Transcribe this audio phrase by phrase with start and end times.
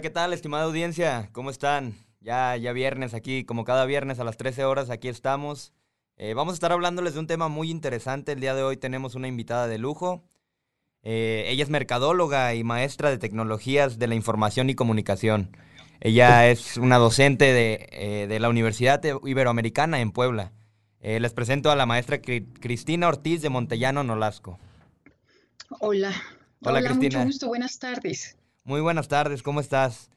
[0.00, 1.28] Hola, ¿qué tal, estimada audiencia?
[1.32, 1.94] ¿Cómo están?
[2.22, 5.74] Ya, ya viernes aquí, como cada viernes a las 13 horas, aquí estamos.
[6.16, 8.32] Eh, vamos a estar hablándoles de un tema muy interesante.
[8.32, 10.24] El día de hoy tenemos una invitada de lujo.
[11.02, 15.54] Eh, ella es mercadóloga y maestra de tecnologías de la información y comunicación.
[16.00, 20.54] Ella es una docente de, eh, de la Universidad Iberoamericana en Puebla.
[21.02, 24.58] les presento a la maestra Cristina Ortiz de Montellano Nolasco.
[25.78, 26.14] Hola.
[26.62, 27.18] Hola, Cristina.
[27.18, 28.38] Mucho gusto, buenas tardes.
[28.70, 30.12] Muy buenas tardes, ¿cómo estás?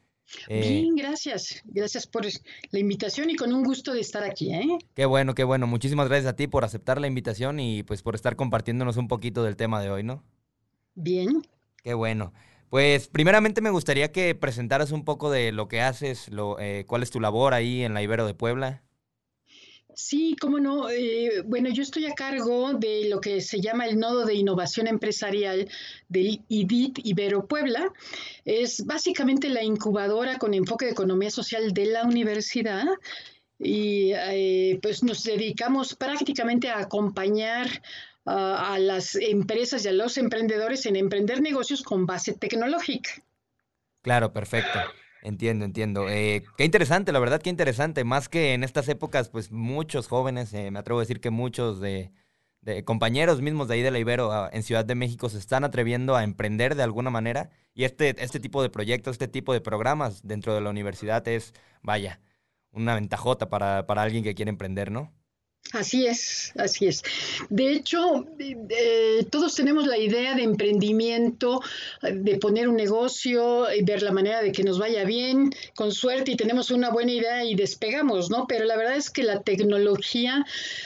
[0.48, 1.60] Bien, gracias.
[1.64, 4.78] Gracias por la invitación y con un gusto de estar aquí, ¿eh?
[4.94, 5.66] Qué bueno, qué bueno.
[5.66, 9.42] Muchísimas gracias a ti por aceptar la invitación y pues por estar compartiéndonos un poquito
[9.42, 10.22] del tema de hoy, ¿no?
[10.94, 11.42] Bien.
[11.82, 12.32] Qué bueno.
[12.70, 17.02] Pues primeramente me gustaría que presentaras un poco de lo que haces, lo, eh, cuál
[17.02, 18.83] es tu labor ahí en la Ibero de Puebla.
[19.94, 20.90] Sí, cómo no.
[20.90, 24.86] Eh, bueno, yo estoy a cargo de lo que se llama el nodo de innovación
[24.86, 25.68] empresarial
[26.08, 27.92] del IDIT Ibero Puebla.
[28.44, 32.86] Es básicamente la incubadora con enfoque de economía social de la universidad
[33.58, 37.68] y eh, pues nos dedicamos prácticamente a acompañar
[38.26, 43.10] a las empresas y a los emprendedores en emprender negocios con base tecnológica.
[44.00, 44.78] Claro, perfecto.
[45.24, 46.10] Entiendo, entiendo.
[46.10, 48.04] Eh, qué interesante, la verdad, qué interesante.
[48.04, 51.80] Más que en estas épocas, pues muchos jóvenes, eh, me atrevo a decir que muchos
[51.80, 52.12] de,
[52.84, 56.14] compañeros mismos de ahí de la Ibero ah, en Ciudad de México se están atreviendo
[56.14, 57.48] a emprender de alguna manera.
[57.72, 61.54] Y este, este tipo de proyectos, este tipo de programas dentro de la universidad es,
[61.82, 62.20] vaya,
[62.70, 65.10] una ventajota para, para alguien que quiere emprender, ¿no?
[65.72, 67.02] Así es, así es.
[67.48, 71.62] De hecho, eh, todos tenemos la idea de emprendimiento,
[72.00, 76.32] de poner un negocio, y ver la manera de que nos vaya bien, con suerte
[76.32, 78.46] y tenemos una buena idea y despegamos, ¿no?
[78.46, 80.44] Pero la verdad es que la tecnología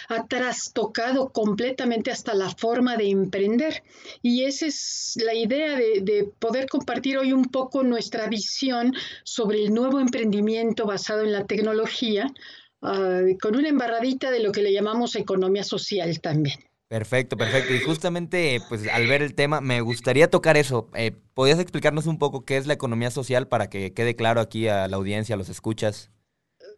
[0.09, 3.83] ha trastocado completamente hasta la forma de emprender.
[4.23, 8.95] Y esa es la idea de, de poder compartir hoy un poco nuestra visión
[9.25, 12.33] sobre el nuevo emprendimiento basado en la tecnología
[12.81, 16.59] con una embarradita de lo que le llamamos economía social también.
[16.89, 17.75] Perfecto, perfecto.
[17.75, 20.89] Y justamente, pues al ver el tema, me gustaría tocar eso.
[20.95, 24.69] Eh, ¿Podrías explicarnos un poco qué es la economía social para que quede claro aquí
[24.69, 26.11] a la audiencia, a los escuchas?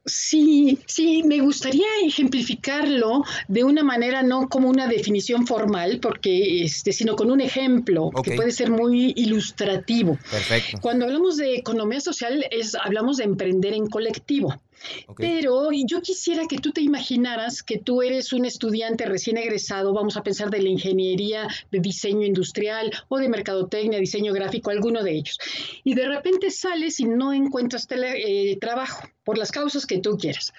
[0.06, 6.92] Sí, sí, me gustaría ejemplificarlo de una manera no como una definición formal, porque este,
[6.92, 10.18] sino con un ejemplo que puede ser muy ilustrativo.
[10.30, 10.78] Perfecto.
[10.80, 14.60] Cuando hablamos de economía social, es, hablamos de emprender en colectivo.
[15.16, 20.16] Pero yo quisiera que tú te imaginaras que tú eres un estudiante recién egresado, vamos
[20.16, 25.12] a pensar de la ingeniería de diseño industrial o de mercadotecnia, diseño gráfico, alguno de
[25.12, 25.38] ellos.
[25.84, 30.52] Y de repente sales y no encuentras eh, trabajo por las causas que tú quieras.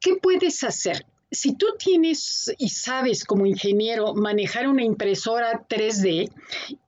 [0.00, 1.04] ¿Qué puedes hacer?
[1.30, 6.28] Si tú tienes y sabes como ingeniero manejar una impresora 3D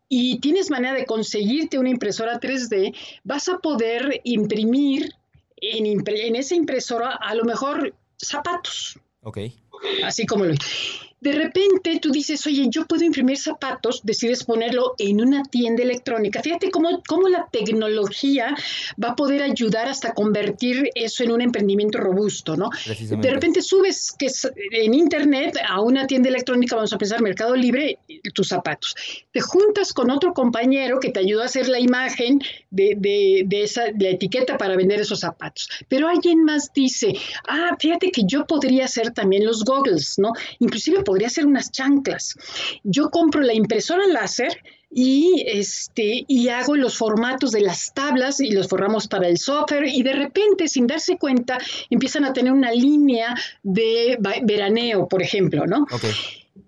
[0.09, 5.15] y tienes manera de conseguirte una impresora 3D, vas a poder imprimir
[5.63, 8.99] en, en esa impresora a lo mejor zapatos.
[9.23, 9.39] Ok.
[10.05, 10.55] Así como lo
[11.23, 16.43] de repente tú dices, oye, yo puedo imprimir zapatos, decides ponerlo en una tienda electrónica.
[16.43, 18.57] Fíjate cómo, cómo la tecnología
[19.03, 22.71] va a poder ayudar hasta convertir eso en un emprendimiento robusto, ¿no?
[22.99, 24.27] De repente subes que
[24.73, 28.01] en internet a una tienda electrónica, vamos a pensar Mercado Libre,
[28.35, 28.97] tus zapatos.
[29.31, 32.41] Te juntas con otro compañero que te ayudó a hacer la imagen
[32.71, 35.69] de, de, de esa la etiqueta para vender esos zapatos.
[35.89, 37.15] Pero alguien más dice,
[37.47, 40.33] ah, fíjate que yo podría hacer también los goggles, ¿no?
[40.59, 42.39] Inclusive podría ser unas chanclas.
[42.85, 48.51] Yo compro la impresora láser y, este, y hago los formatos de las tablas y
[48.51, 51.59] los forramos para el software y de repente, sin darse cuenta,
[51.91, 55.87] empiezan a tener una línea de veraneo, por ejemplo, ¿no?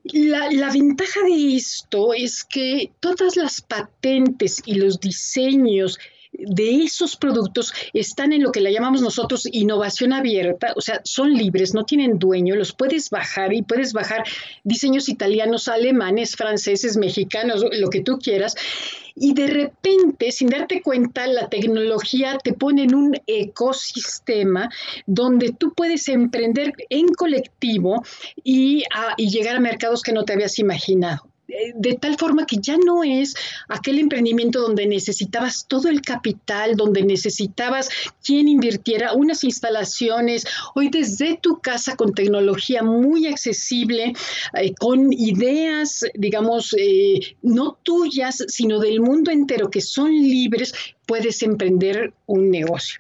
[0.03, 5.99] La, la, ventaja de esto es que todas las patentes y los diseños
[6.39, 11.35] de esos productos están en lo que le llamamos nosotros innovación abierta, o sea, son
[11.35, 14.25] libres, no tienen dueño, los puedes bajar y puedes bajar
[14.65, 18.55] diseños italianos, alemanes, franceses, mexicanos, lo que tú quieras.
[19.17, 24.71] Y de repente, sin darte cuenta, la tecnología te pone en un ecosistema
[25.07, 28.03] donde tú puedes emprender en colectivo
[28.43, 28.83] y,
[29.17, 33.05] y llegar a mercados que no te habías imaginado de tal forma que ya no
[33.05, 33.35] es
[33.69, 37.91] aquel emprendimiento donde necesitabas todo el capital, donde necesitabas
[38.25, 44.15] quien invirtiera unas instalaciones, hoy desde tu casa con tecnología muy accesible,
[44.55, 50.75] eh, con ideas, digamos, eh, no tuyas, sino del mundo entero, que son libres,
[51.07, 52.99] puedes emprender un negocio.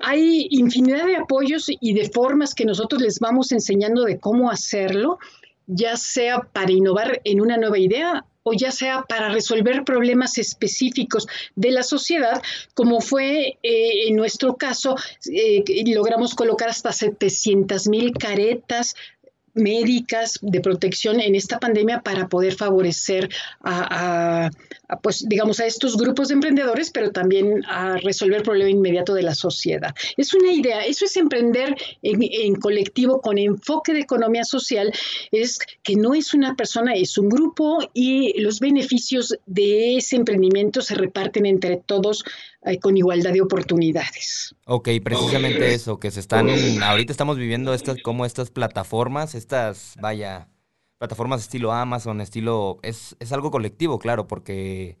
[0.00, 5.18] Hay infinidad de apoyos y de formas que nosotros les vamos enseñando de cómo hacerlo
[5.66, 11.26] ya sea para innovar en una nueva idea o ya sea para resolver problemas específicos
[11.56, 12.42] de la sociedad,
[12.74, 14.96] como fue eh, en nuestro caso,
[15.32, 18.94] eh, logramos colocar hasta 700 mil caretas
[19.54, 23.30] médicas de protección en esta pandemia para poder favorecer
[23.62, 24.50] a,
[25.02, 29.22] pues digamos a estos grupos de emprendedores, pero también a resolver el problema inmediato de
[29.22, 29.94] la sociedad.
[30.16, 34.92] Es una idea, eso es emprender en, en colectivo con enfoque de economía social,
[35.30, 40.82] es que no es una persona, es un grupo y los beneficios de ese emprendimiento
[40.82, 42.24] se reparten entre todos
[42.66, 44.54] eh, con igualdad de oportunidades.
[44.66, 46.48] Ok, precisamente eso, que se están,
[46.82, 50.48] ahorita estamos viviendo estas, como estas plataformas, estas, vaya,
[50.98, 54.98] plataformas estilo Amazon, estilo, es, es algo colectivo, claro, porque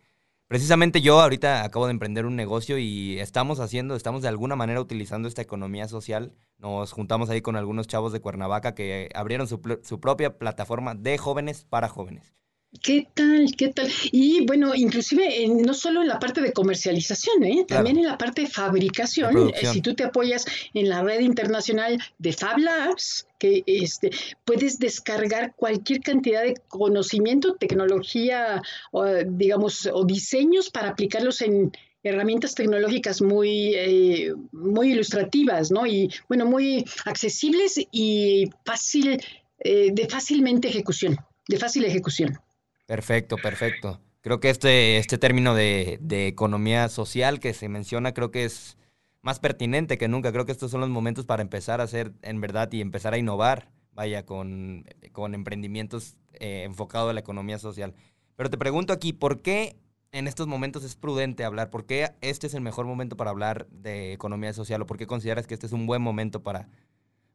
[0.48, 4.80] precisamente yo ahorita acabo de emprender un negocio y estamos haciendo, estamos de alguna manera
[4.80, 6.34] utilizando esta economía social.
[6.58, 11.18] Nos juntamos ahí con algunos chavos de Cuernavaca que abrieron su, su propia plataforma de
[11.18, 12.34] jóvenes para jóvenes.
[12.82, 13.54] ¿Qué tal?
[13.56, 13.88] ¿Qué tal?
[14.10, 17.64] Y bueno, inclusive no solo en la parte de comercialización, ¿eh?
[17.66, 19.50] también en la parte de fabricación.
[19.50, 20.44] Eh, si tú te apoyas
[20.74, 24.10] en la red internacional de Fab Labs, que este,
[24.44, 28.60] puedes descargar cualquier cantidad de conocimiento, tecnología,
[28.90, 31.72] o, digamos, o diseños para aplicarlos en
[32.02, 35.86] herramientas tecnológicas muy, eh, muy ilustrativas, ¿no?
[35.86, 39.22] Y bueno, muy accesibles y fácil,
[39.58, 41.16] de fácilmente ejecución,
[41.48, 42.38] de fácil ejecución.
[42.86, 44.00] Perfecto, perfecto.
[44.20, 48.78] Creo que este, este término de, economía social que se menciona creo que es
[49.22, 50.32] más pertinente que nunca.
[50.32, 53.18] Creo que estos son los momentos para empezar a hacer en verdad y empezar a
[53.18, 57.94] innovar, vaya, con, con emprendimientos eh, enfocados a la economía social.
[58.36, 59.76] Pero te pregunto aquí, ¿por qué
[60.12, 61.70] en estos momentos es prudente hablar?
[61.70, 64.82] ¿Por qué este es el mejor momento para hablar de economía social?
[64.82, 66.68] ¿O por qué consideras que este es un buen momento para,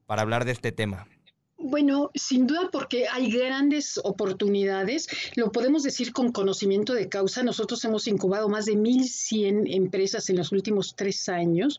[0.06, 1.07] para hablar de este tema?
[1.62, 7.44] Bueno, sin duda porque hay grandes oportunidades, lo podemos decir con conocimiento de causa.
[7.44, 11.78] Nosotros hemos incubado más de 1.100 empresas en los últimos tres años.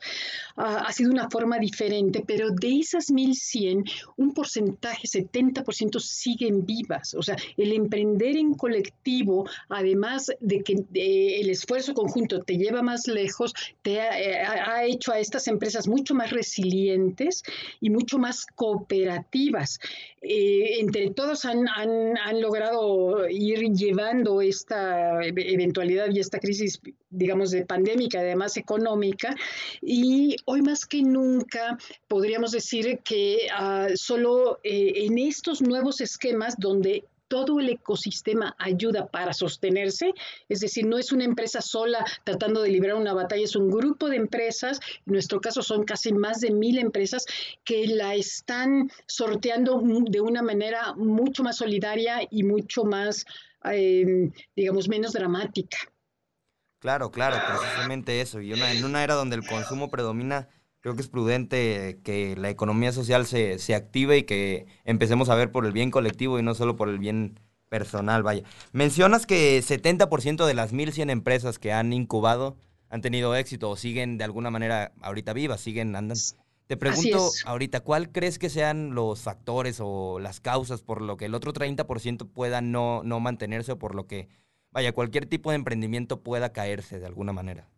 [0.55, 7.15] Ah, ha sido una forma diferente, pero de esas 1.100, un porcentaje, 70% siguen vivas.
[7.15, 13.07] O sea, el emprender en colectivo, además de que el esfuerzo conjunto te lleva más
[13.07, 17.43] lejos, te eh, ha hecho a estas empresas mucho más resilientes
[17.81, 19.70] y mucho más cooperativas.
[20.23, 21.67] Eh, entre todos han,
[22.41, 26.81] logrado ir llevando esta eventualidad y esta crisis,
[27.11, 29.35] digamos, de pandémica, además económica,
[29.83, 31.79] y hoy más que nunca
[32.09, 39.07] podríamos decir que ah, solo eh, en estos nuevos esquemas donde todo el ecosistema ayuda
[39.07, 40.13] para sostenerse,
[40.49, 44.09] es decir, no es una empresa sola tratando de librar una batalla, es un grupo
[44.09, 47.25] de empresas, en nuestro caso son casi más de mil empresas
[47.65, 53.25] que la están sorteando de una manera mucho más solidaria y mucho más,
[53.63, 55.79] em, digamos, menos dramática.
[56.81, 58.41] Claro, claro, precisamente eso.
[58.41, 60.49] Y en una era donde el consumo predomina,
[60.81, 65.35] creo que es prudente que la economía social se, se, active y que empecemos a
[65.35, 68.43] ver por el bien colectivo y no solo por el bien personal, vaya.
[68.73, 72.57] Mencionas que 70% de las 1.100 empresas que han incubado
[72.91, 76.21] han tenido éxito o siguen de alguna manera ahorita vivas, siguen andando.
[76.67, 81.25] Te pregunto ahorita, ¿cuál crees que sean los factores o las causas por lo que
[81.25, 84.29] el otro 30% pueda no, no mantenerse o por lo que,
[84.71, 87.69] vaya, cualquier tipo de emprendimiento pueda caerse de alguna manera?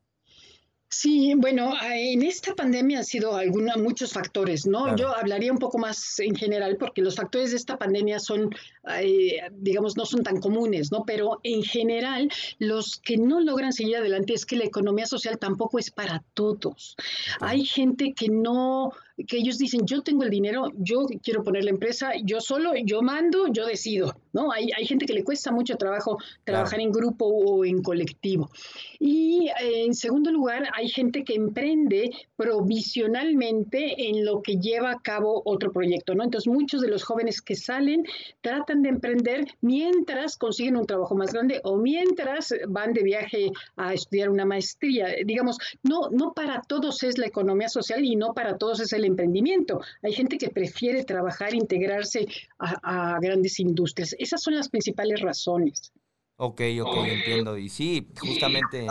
[0.93, 4.95] Sí, bueno, en esta pandemia han sido alguna, muchos factores, ¿no?
[4.95, 8.55] Yo hablaría un poco más en general porque los factores de esta pandemia son,
[9.01, 11.05] eh, digamos, no son tan comunes, ¿no?
[11.07, 15.79] Pero en general, los que no logran seguir adelante es que la economía social tampoco
[15.79, 16.95] es para todos.
[17.41, 18.93] Hay gente que no,
[19.26, 23.02] que ellos dicen, yo tengo el dinero, yo quiero poner la empresa, yo solo, yo
[23.02, 24.52] mando, yo decido, ¿no?
[24.52, 28.50] Hay, hay gente que le cuesta mucho trabajo trabajar en grupo o en colectivo.
[28.99, 35.00] Y eh, en segundo lugar, hay gente que emprende provisionalmente en lo que lleva a
[35.00, 36.25] cabo otro proyecto, ¿no?
[36.25, 38.05] Entonces, muchos de los jóvenes que salen
[38.41, 43.95] tratan de emprender mientras consiguen un trabajo más grande o mientras van de viaje a
[43.95, 45.09] estudiar una maestría.
[45.25, 49.05] Digamos, no, no para todos es la economía social y no para todos es el
[49.12, 49.81] emprendimiento.
[50.02, 52.26] Hay gente que prefiere trabajar, integrarse
[52.59, 54.14] a, grandes industrias.
[54.19, 55.92] Esas son las principales razones.
[56.37, 57.57] Ok, ok, entiendo.
[57.57, 58.87] Y sí, justamente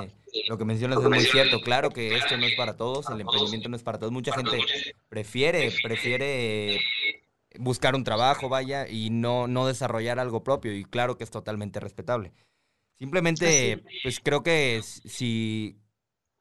[0.47, 1.59] lo que mencionas es muy cierto.
[1.61, 4.13] Claro que esto no es para todos, el emprendimiento no es para todos.
[4.13, 4.57] Mucha gente
[5.09, 6.79] prefiere, prefiere
[7.59, 10.73] buscar un trabajo, vaya, y no, no desarrollar algo propio.
[10.73, 12.31] Y claro que es totalmente respetable.
[12.99, 15.75] Simplemente, pues creo que si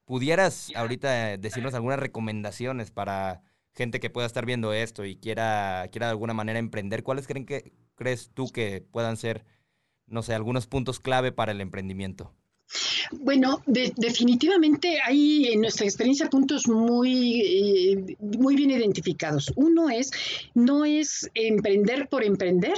[0.04, 3.42] pudieras ahorita decirnos algunas recomendaciones para
[3.74, 7.46] gente que pueda estar viendo esto y quiera, quiera de alguna manera emprender, ¿cuáles creen
[7.46, 9.44] que, crees tú que puedan ser
[10.10, 12.34] no sé, algunos puntos clave para el emprendimiento.
[13.12, 19.52] Bueno, definitivamente hay en nuestra experiencia puntos muy, eh, muy bien identificados.
[19.56, 20.12] Uno es,
[20.54, 22.74] no es emprender por emprender,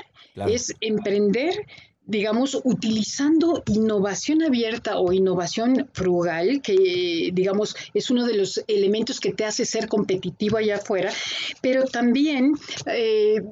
[0.46, 1.66] es emprender
[2.12, 9.32] digamos, utilizando innovación abierta o innovación frugal, que, digamos, es uno de los elementos que
[9.32, 11.10] te hace ser competitivo allá afuera,
[11.62, 12.52] pero también
[12.86, 13.42] eh,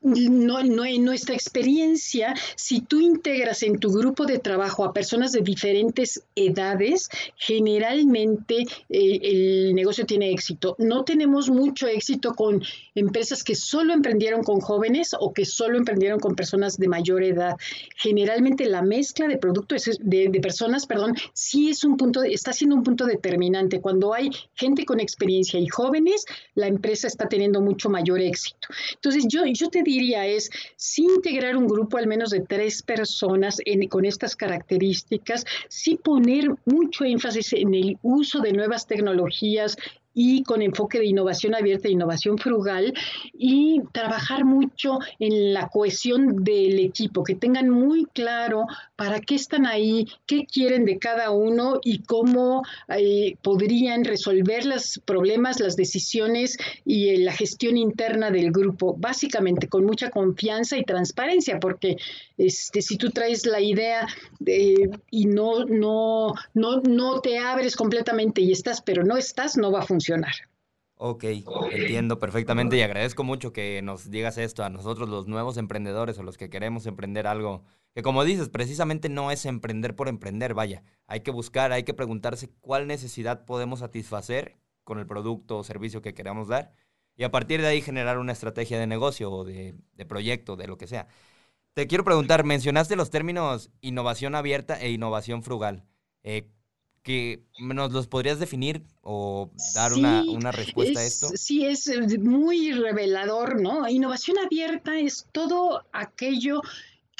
[0.00, 5.32] no, no, en nuestra experiencia, si tú integras en tu grupo de trabajo a personas
[5.32, 10.74] de diferentes edades, generalmente eh, el negocio tiene éxito.
[10.78, 12.62] No tenemos mucho éxito con
[12.94, 17.56] empresas que solo emprendieron con jóvenes o que solo emprendieron con personas de mayor edad.
[17.96, 22.76] Generalmente la mezcla de productos de, de personas, perdón, sí es un punto, está siendo
[22.76, 23.80] un punto determinante.
[23.80, 28.68] Cuando hay gente con experiencia y jóvenes, la empresa está teniendo mucho mayor éxito.
[28.94, 33.58] Entonces yo, te diría es, sí integrar un grupo al menos de tres personas
[33.88, 39.76] con estas características, sí poner mucho énfasis en el uso de nuevas tecnologías,
[40.22, 42.92] y con enfoque de innovación abierta e innovación frugal
[43.32, 49.64] y trabajar mucho en la cohesión del equipo, que tengan muy claro para qué están
[49.64, 56.58] ahí, qué quieren de cada uno y cómo eh, podrían resolver los problemas, las decisiones
[56.84, 61.96] y eh, la gestión interna del grupo, básicamente con mucha confianza y transparencia, porque
[62.36, 64.06] este, si tú traes la idea
[65.10, 69.80] y no, no, no, no te abres completamente y estás, pero no estás, no va
[69.80, 70.09] a funcionar
[71.02, 71.24] Ok,
[71.70, 76.22] entiendo perfectamente y agradezco mucho que nos digas esto a nosotros los nuevos emprendedores o
[76.22, 77.64] los que queremos emprender algo,
[77.94, 81.94] que como dices, precisamente no es emprender por emprender, vaya, hay que buscar, hay que
[81.94, 86.74] preguntarse cuál necesidad podemos satisfacer con el producto o servicio que queramos dar
[87.16, 89.74] y a partir de ahí generar una estrategia de negocio o de,
[90.08, 91.06] proyecto, de lo que sea.
[91.72, 95.84] Te quiero preguntar, mencionaste los términos innovación abierta e innovación frugal.
[96.22, 96.50] Eh,
[97.02, 101.28] que nos los podrías definir o dar una, una, respuesta a esto?
[101.34, 103.88] Sí, es eh, muy revelador, ¿no?
[103.88, 106.60] Innovación abierta es todo aquello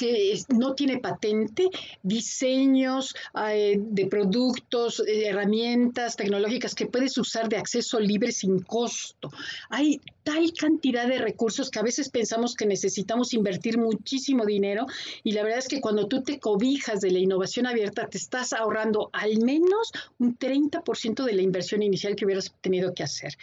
[0.00, 1.68] que no tiene patente,
[2.02, 3.14] diseños
[3.46, 9.30] eh, de productos, eh, herramientas tecnológicas que puedes usar de acceso libre sin costo.
[9.68, 14.86] Hay tal cantidad de recursos que a veces pensamos que necesitamos invertir muchísimo dinero
[15.24, 18.52] y la verdad es que cuando tú te cobijas de la innovación abierta te estás
[18.52, 23.36] ahorrando al menos un 30% de la inversión inicial que hubieras tenido que hacer.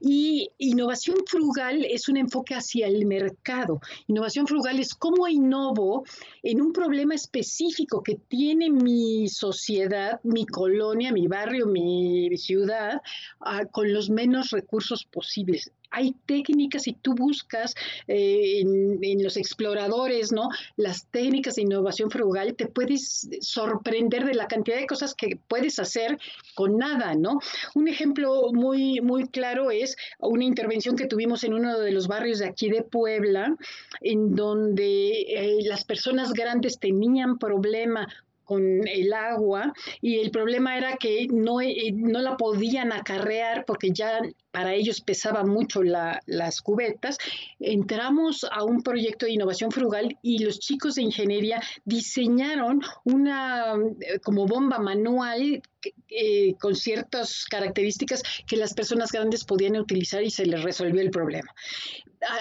[0.00, 3.80] Y innovación frugal es un enfoque hacia el mercado.
[4.06, 6.04] Innovación frugal es cómo innovo
[6.42, 13.00] en un problema específico que tiene mi sociedad, mi colonia, mi barrio, mi ciudad,
[13.40, 17.74] ah, con los menos recursos posibles hay técnicas y tú buscas
[18.06, 20.48] eh, en, los exploradores, ¿no?
[20.76, 25.78] Las técnicas de innovación frugal, te puedes sorprender de la cantidad de cosas que puedes
[25.78, 26.18] hacer
[26.54, 27.40] con nada, ¿no?
[27.74, 32.38] Un ejemplo muy, muy claro es una intervención que tuvimos en uno de los barrios
[32.38, 33.56] de aquí de Puebla,
[34.00, 38.08] en donde eh, las personas grandes tenían problema
[38.48, 43.90] con el agua y el problema era que no, eh, no la podían acarrear porque
[43.90, 47.18] ya para ellos pesaba mucho las cubetas.
[47.60, 54.18] Entramos a un proyecto de innovación frugal y los chicos de ingeniería diseñaron una eh,
[54.20, 55.62] como bomba manual
[56.08, 61.10] eh, con ciertas características que las personas grandes podían utilizar y se les resolvió el
[61.10, 61.54] problema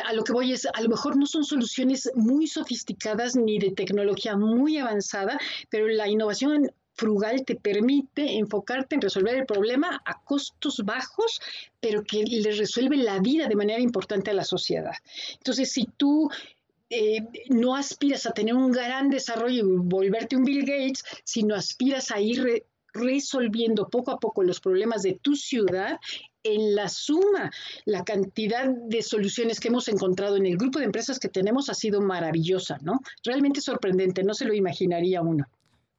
[0.06, 3.72] a, lo que voy es, a lo mejor no son soluciones muy sofisticadas ni de
[3.72, 10.22] tecnología muy avanzada, pero la innovación frugal te permite enfocarte en resolver el problema a
[10.24, 11.39] costos bajos,
[11.80, 14.96] pero que le resuelve la vida de manera importante a la sociedad.
[15.34, 16.30] Entonces, si tú
[16.89, 22.12] eh, no aspiras a tener un gran desarrollo y volverte un Bill Gates, sino aspiras
[22.12, 22.63] a ir
[22.94, 26.00] resolviendo poco a poco los problemas de tu ciudad,
[26.44, 27.51] en la suma,
[27.86, 31.74] la cantidad de soluciones que hemos encontrado en el grupo de empresas que tenemos ha
[31.74, 33.01] sido maravillosa, ¿no?
[33.24, 35.46] Realmente sorprendente, no se lo imaginaría uno.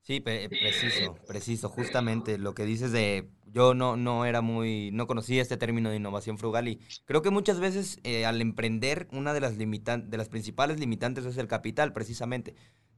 [0.08, 5.42] Sí, preciso, preciso, justamente lo que dices de yo no, no era muy, no conocía
[5.42, 9.40] este término de innovación frugal y creo que muchas veces eh, al emprender una de
[9.40, 12.54] las limitan, de las principales limitantes es el capital, precisamente.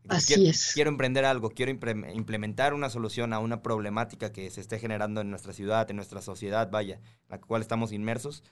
[0.06, 0.70] Así quiero, es.
[0.72, 5.30] Quiero emprender algo, quiero implementar una solución a una problemática que se esté generando en
[5.30, 8.44] nuestra ciudad, en nuestra sociedad, vaya, en la cual estamos inmersos.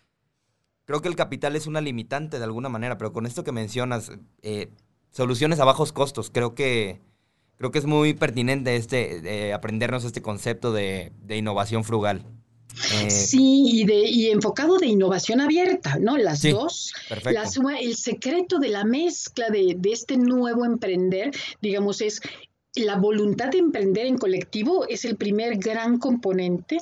[0.85, 4.11] Creo que el capital es una limitante de alguna manera, pero con esto que mencionas,
[4.43, 4.73] eh,
[5.11, 7.01] soluciones a bajos costos, creo que,
[7.59, 12.25] creo que es muy pertinente este, aprendernos este concepto de, de innovación frugal.
[12.93, 16.17] Eh, sí, y, de, y enfocado de innovación abierta, ¿no?
[16.17, 16.95] Las dos.
[17.25, 17.45] La
[17.81, 22.21] el secreto de la mezcla de, de este nuevo emprender, digamos, es
[22.75, 26.79] la voluntad de emprender en colectivo es el primer gran componente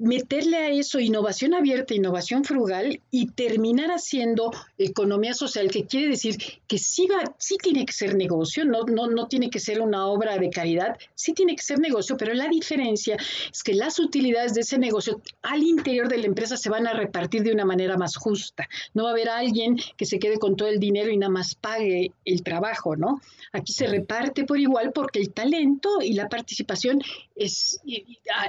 [0.00, 6.36] meterle a eso innovación abierta, innovación frugal y terminar haciendo economía social, que quiere decir
[6.66, 10.06] que sí, va, sí tiene que ser negocio, no, no, no tiene que ser una
[10.06, 13.18] obra de caridad, sí tiene que ser negocio, pero la diferencia
[13.52, 16.94] es que las utilidades de ese negocio al interior de la empresa se van a
[16.94, 18.68] repartir de una manera más justa.
[18.94, 21.54] No va a haber alguien que se quede con todo el dinero y nada más
[21.54, 23.20] pague el trabajo, ¿no?
[23.52, 27.02] Aquí se reparte por igual porque el talento y la participación
[27.34, 27.80] es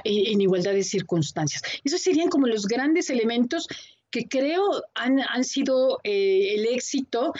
[0.04, 1.41] en igualdad de circunstancias.
[1.84, 3.68] Esos serían como los grandes elementos
[4.10, 7.32] que creo han, han sido eh, el éxito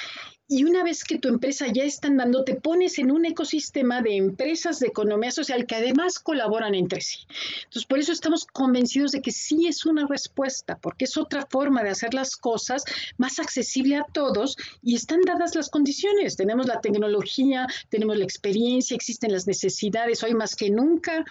[0.52, 4.16] y una vez que tu empresa ya está andando, te pones en un ecosistema de
[4.16, 7.20] empresas de economía social que además colaboran entre sí.
[7.64, 11.82] Entonces, por eso estamos convencidos de que sí es una respuesta, porque es otra forma
[11.82, 12.84] de hacer las cosas
[13.16, 16.36] más accesible a todos y están dadas las condiciones.
[16.36, 21.24] Tenemos la tecnología, tenemos la experiencia, existen las necesidades hoy más que nunca.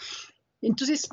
[0.64, 1.08] Entonces,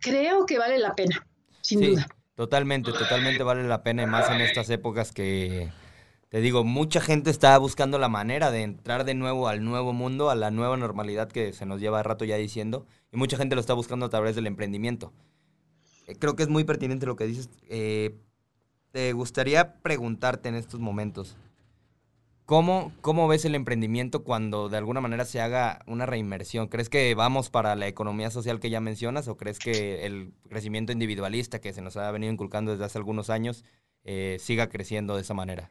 [0.00, 1.26] creo que vale la pena,
[1.60, 2.06] sin duda.
[2.34, 5.70] Totalmente, totalmente vale la pena, y más en estas épocas que,
[6.32, 10.30] te digo, mucha gente está buscando la manera de entrar de nuevo al nuevo mundo,
[10.30, 13.60] a la nueva normalidad que se nos lleva rato ya diciendo, y mucha gente lo
[13.60, 15.12] está buscando a través del emprendimiento.
[16.06, 17.50] Eh, creo que es muy pertinente lo que dices.
[17.68, 18.16] Eh,
[18.92, 21.36] te gustaría preguntarte en estos momentos,
[22.44, 26.68] ¿Cómo, ¿Cómo ves el emprendimiento cuando de alguna manera se haga una reinmersión?
[26.68, 30.92] ¿Crees que vamos para la economía social que ya mencionas o crees que el crecimiento
[30.92, 33.64] individualista que se nos ha venido inculcando desde hace algunos años
[34.04, 35.70] eh, siga creciendo de esa manera?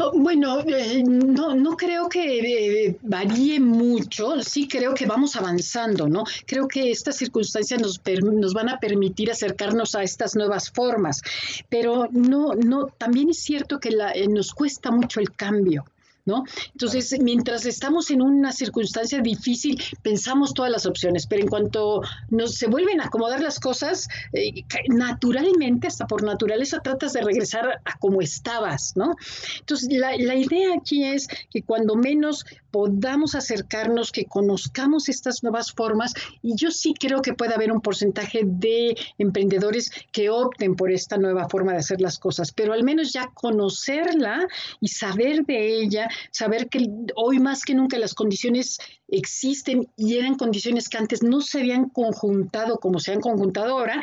[0.00, 6.08] Oh, bueno, eh, no, no creo que eh, varíe mucho, sí creo que vamos avanzando,
[6.08, 6.24] ¿no?
[6.46, 11.20] Creo que estas circunstancias nos, nos van a permitir acercarnos a estas nuevas formas,
[11.68, 15.84] pero no, no, también es cierto que la, eh, nos cuesta mucho el cambio.
[16.24, 16.44] ¿No?
[16.72, 22.54] Entonces, mientras estamos en una circunstancia difícil, pensamos todas las opciones, pero en cuanto nos
[22.54, 27.98] se vuelven a acomodar las cosas, eh, naturalmente, hasta por naturaleza, tratas de regresar a
[27.98, 29.16] como estabas, ¿no?
[29.60, 35.72] Entonces, la, la idea aquí es que cuando menos podamos acercarnos, que conozcamos estas nuevas
[35.72, 40.90] formas, y yo sí creo que puede haber un porcentaje de emprendedores que opten por
[40.90, 44.46] esta nueva forma de hacer las cosas, pero al menos ya conocerla
[44.80, 50.36] y saber de ella saber que hoy más que nunca las condiciones existen y eran
[50.36, 54.02] condiciones que antes no se habían conjuntado como se han conjuntado ahora,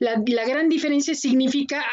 [0.00, 1.84] la, gran diferencia significa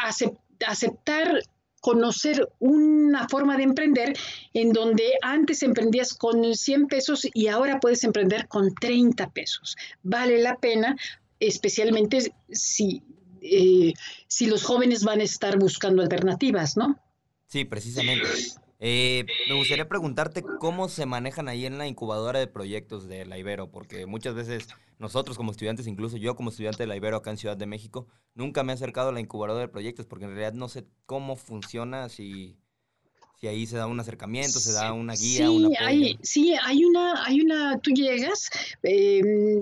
[0.59, 1.41] aceptar
[1.81, 4.13] conocer una forma de emprender
[4.53, 9.77] en donde antes emprendías con 100 pesos y ahora puedes emprender con 30 pesos.
[10.03, 10.97] Vale la pena,
[11.39, 13.03] especialmente si,
[13.41, 13.93] eh,
[14.27, 16.99] si los jóvenes van a estar buscando alternativas, ¿no?
[17.47, 18.27] Sí, precisamente.
[18.79, 23.37] Eh, me gustaría preguntarte cómo se manejan ahí en la incubadora de proyectos de la
[23.37, 24.67] Ibero, porque muchas veces
[24.99, 28.07] nosotros como estudiantes, incluso yo como estudiante de la Ibero acá en Ciudad de México,
[28.35, 31.35] nunca me he acercado a la incubadora de proyectos porque en realidad no sé cómo
[31.35, 32.59] funciona, si
[33.39, 37.23] si ahí se da un acercamiento, se da una guía, sí, Hay, sí, hay una,
[37.23, 38.49] hay una, tú llegas,
[38.81, 39.61] em,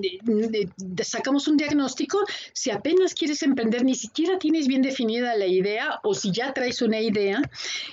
[1.03, 2.19] sacamos un diagnóstico,
[2.53, 6.81] si apenas quieres emprender, ni siquiera tienes bien definida la idea, o si ya traes
[6.81, 7.41] una idea,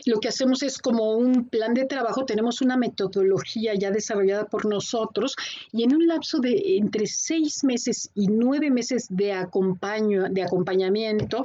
[0.07, 4.67] lo que hacemos es como un plan de trabajo, tenemos una metodología ya desarrollada por
[4.67, 5.35] nosotros,
[5.73, 11.45] y en un lapso de entre seis meses y nueve meses de, acompaño, de acompañamiento,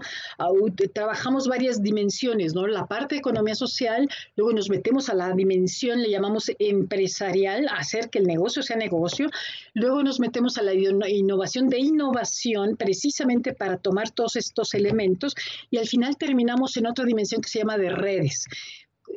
[0.93, 2.67] trabajamos varias dimensiones, ¿no?
[2.67, 8.09] La parte de economía social, luego nos metemos a la dimensión, le llamamos empresarial, hacer
[8.09, 9.29] que el negocio sea negocio,
[9.73, 15.35] luego nos metemos a la innovación de innovación, precisamente para tomar todos estos elementos,
[15.69, 18.45] y al final terminamos en otra dimensión que se llama de redes.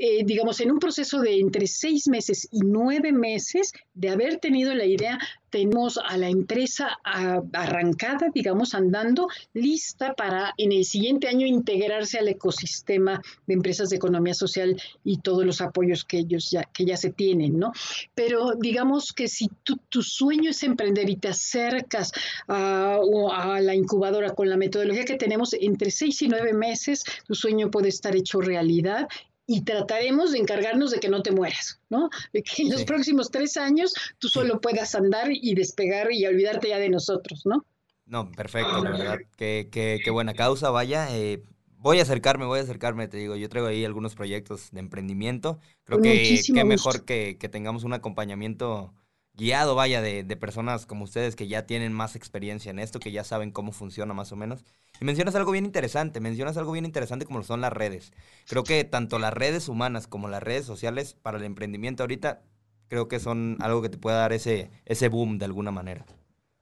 [0.02, 4.74] Eh, digamos, en un proceso de entre seis meses y nueve meses de haber tenido
[4.74, 5.18] la idea,
[5.50, 12.28] tenemos a la empresa arrancada, digamos, andando, lista para en el siguiente año integrarse al
[12.28, 16.96] ecosistema de empresas de economía social y todos los apoyos que ellos ya, que ya
[16.96, 17.72] se tienen, ¿no?
[18.14, 22.12] Pero digamos que si tu, sueño es emprender y te acercas
[22.48, 27.70] a la incubadora con la metodología que tenemos, entre seis y nueve meses, tu sueño
[27.70, 29.08] puede estar hecho realidad
[29.52, 32.08] y trataremos de encargarnos de que no te mueras, ¿no?
[32.32, 36.68] De que en los próximos tres años tú solo puedas andar y despegar y olvidarte
[36.68, 37.66] ya de nosotros, ¿no?
[38.06, 39.18] No, perfecto, la verdad.
[39.36, 41.08] Qué, qué, qué buena causa, vaya.
[41.16, 41.42] Eh,
[41.78, 43.34] voy a acercarme, voy a acercarme, te digo.
[43.34, 45.58] Yo traigo ahí algunos proyectos de emprendimiento.
[45.82, 48.94] Creo que qué mejor que, que, tengamos un acompañamiento
[49.40, 53.24] guiado, vaya, de, personas como ustedes que ya tienen más experiencia en esto, que ya
[53.24, 54.64] saben cómo funciona más o menos.
[55.00, 58.12] Y mencionas algo bien interesante, mencionas algo bien interesante como son las redes.
[58.46, 62.42] Creo que tanto las redes humanas como las redes sociales para el emprendimiento ahorita,
[62.88, 66.04] creo que son algo que te puede dar ese, ese boom de alguna manera.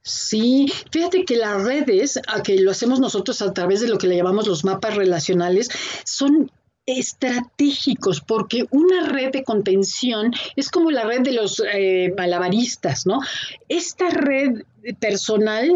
[0.01, 4.07] Sí, fíjate que las redes, a que lo hacemos nosotros a través de lo que
[4.07, 5.69] le llamamos los mapas relacionales,
[6.05, 6.49] son
[6.97, 13.19] estratégicos, porque una red de contención es como la red de los eh, malabaristas, ¿no?
[13.67, 14.63] Esta red
[14.99, 15.71] personal,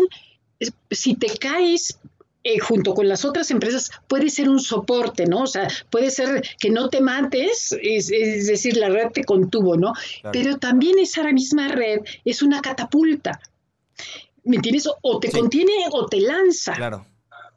[0.89, 1.99] si te caes
[2.45, 5.43] eh, junto con las otras empresas puede ser un soporte, ¿no?
[5.43, 8.07] O sea, puede ser que no te mates, es,
[8.47, 9.93] decir, la red te contuvo, ¿no?
[10.31, 13.39] Pero también esa misma red es una catapulta.
[14.43, 14.89] ¿Me entiendes?
[15.01, 16.73] O te contiene o te lanza.
[16.73, 17.05] Claro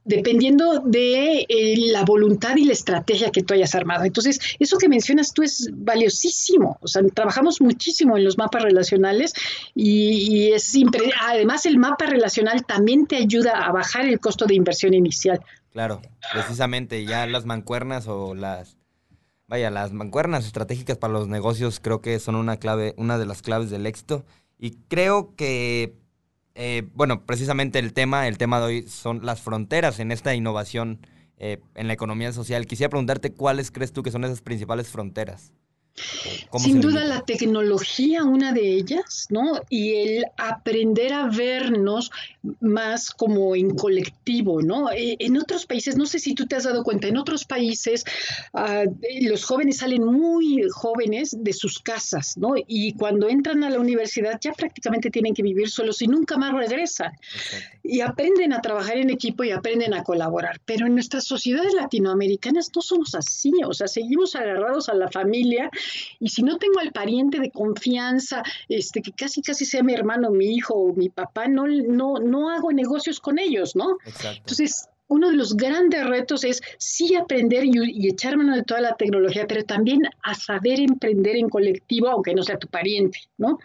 [0.06, 4.04] dependiendo de eh, la voluntad y la estrategia que tú hayas armado.
[4.04, 6.78] Entonces, eso que mencionas tú es valiosísimo.
[6.80, 9.34] O sea, trabajamos muchísimo en los mapas relacionales
[9.74, 14.54] y, es siempre, además el mapa relacional también te ayuda a bajar el costo de
[14.54, 15.40] inversión inicial.
[15.72, 16.00] Claro,
[16.32, 18.78] precisamente ya las mancuernas o las
[19.48, 23.42] vaya, las mancuernas estratégicas para los negocios creo que son una clave, una de las
[23.42, 24.24] claves del éxito
[24.58, 25.94] y creo que
[26.56, 31.00] eh, bueno, precisamente el tema, el tema de hoy son las fronteras en esta innovación
[31.38, 32.66] eh, en la economía social.
[32.66, 35.52] Quisiera preguntarte cuáles crees tú que son esas principales fronteras.
[36.58, 39.60] Sin duda la tecnología, una de ellas, ¿no?
[39.70, 42.10] Y el aprender a vernos
[42.60, 44.90] más como en colectivo, ¿no?
[44.90, 48.04] Eh, en otros países, no sé si tú te has dado cuenta, en otros países
[48.52, 48.84] ah,
[49.22, 52.54] los jóvenes salen muy jóvenes de sus casas, ¿no?
[52.66, 56.52] Y cuando entran a la universidad ya prácticamente tienen que vivir solos y nunca más
[56.52, 57.12] regresan.
[57.82, 60.60] Y aprenden a trabajar en equipo y aprenden a colaborar.
[60.64, 65.70] Pero en nuestras sociedades latinoamericanas no somos así, o sea, seguimos agarrados a la familia
[66.20, 70.30] y si no tengo al pariente de confianza, este, que casi casi sea mi hermano,
[70.30, 73.98] mi hijo o mi papá, no, no, no hago negocios con ellos, ¿no?
[74.36, 78.80] Entonces, uno de los grandes retos es sí aprender y, y, echar mano de toda
[78.80, 83.58] la tecnología, pero también a saber emprender en colectivo, aunque no sea tu pariente, ¿no?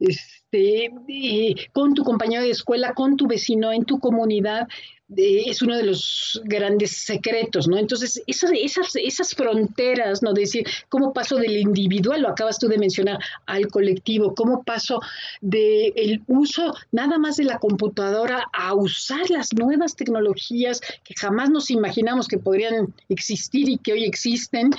[0.00, 4.68] Este, eh, con tu compañero de escuela, con tu vecino, en tu comunidad,
[5.16, 7.78] es uno de los grandes secretos, ¿no?
[7.78, 10.32] Entonces, esas, esas, esas fronteras, ¿no?
[10.32, 14.34] De decir, ¿cómo paso del individual, lo acabas tú de mencionar, al colectivo?
[14.34, 15.00] ¿Cómo paso
[15.40, 21.70] del uso nada más de la computadora a usar las nuevas tecnologías que jamás nos
[21.70, 24.70] imaginamos que podrían existir y que hoy existen,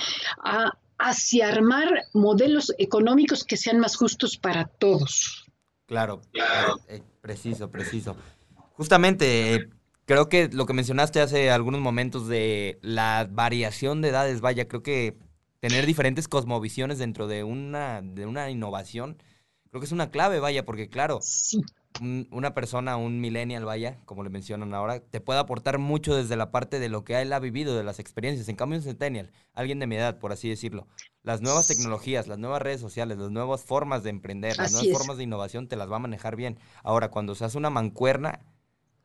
[0.44, 5.46] a, hacia armar modelos económicos que sean más justos para todos?
[5.86, 6.20] Claro,
[6.86, 8.16] eh, preciso, preciso.
[8.76, 9.68] Justamente, eh,
[10.10, 14.82] creo que lo que mencionaste hace algunos momentos de la variación de edades, vaya, creo
[14.82, 15.16] que
[15.60, 19.22] tener diferentes cosmovisiones dentro de una, de una innovación,
[19.70, 21.20] creo que es una clave, vaya, porque claro,
[22.32, 26.50] una persona, un millennial, vaya, como le mencionan ahora, te puede aportar mucho desde la
[26.50, 28.48] parte de lo que él ha vivido, de las experiencias.
[28.48, 30.88] En cambio, un centennial, alguien de mi edad, por así decirlo,
[31.22, 35.18] las nuevas tecnologías, las nuevas redes sociales, las nuevas formas de emprender, las nuevas formas
[35.18, 36.58] de innovación, te las va a manejar bien.
[36.82, 38.40] Ahora, cuando se hace una mancuerna,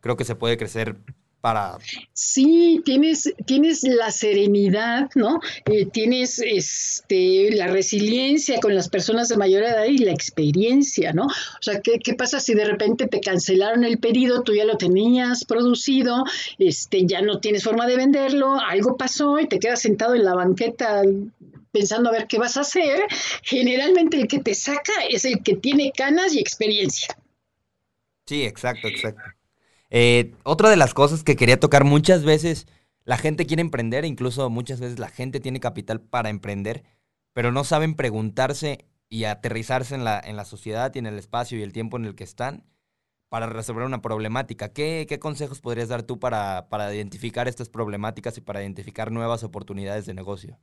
[0.05, 0.97] creo que se puede crecer
[1.41, 1.79] para...
[2.13, 5.39] Sí, tienes, tienes la serenidad, ¿no?
[5.65, 11.23] Eh, tienes este, la resiliencia con las personas de mayor edad y la experiencia, ¿no?
[11.23, 14.77] O sea, ¿qué, ¿qué, pasa si de repente te cancelaron el pedido, tú ya lo
[14.77, 16.23] tenías producido,
[16.59, 20.35] este, ya no tienes forma de venderlo, algo pasó y te quedas sentado en la
[20.35, 21.01] banqueta
[21.71, 23.07] pensando a ver qué vas a hacer?
[23.41, 27.17] Generalmente el que te saca es el que tiene canas y experiencia.
[28.27, 29.34] Sí, exacto, exacto.
[29.89, 32.67] Eh, otra de las cosas que quería tocar muchas veces,
[33.03, 36.83] la gente quiere emprender, incluso muchas veces la gente tiene capital para emprender,
[37.33, 41.57] pero no saben preguntarse y aterrizarse en la, en la sociedad y en el espacio
[41.57, 42.65] y el tiempo en el que están
[43.29, 44.69] para resolver una problemática.
[44.69, 49.43] ¿Qué, qué consejos podrías dar tú para, para identificar estas problemáticas y para identificar nuevas
[49.43, 50.59] oportunidades de negocio?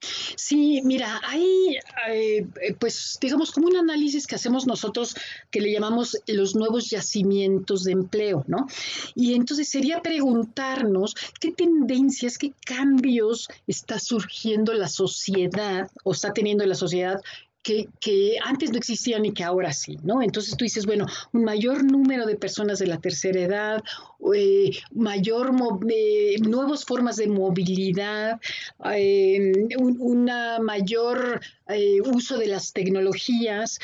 [0.00, 1.78] Sí, mira, hay,
[2.10, 2.46] eh,
[2.78, 5.14] pues, digamos, como un análisis que hacemos nosotros
[5.50, 8.66] que le llamamos los nuevos yacimientos de empleo, ¿no?
[9.14, 16.64] Y entonces sería preguntarnos qué tendencias, qué cambios está surgiendo la sociedad o está teniendo
[16.64, 17.20] la sociedad
[17.62, 20.22] que, antes no existían y que ahora sí, ¿no?
[20.22, 23.82] Entonces tú dices, bueno, un mayor número de personas de la tercera edad,
[24.34, 25.52] eh, mayor,
[25.88, 28.40] eh, nuevas formas de movilidad,
[28.92, 31.40] eh, una mayor
[32.12, 33.78] uso de las tecnologías,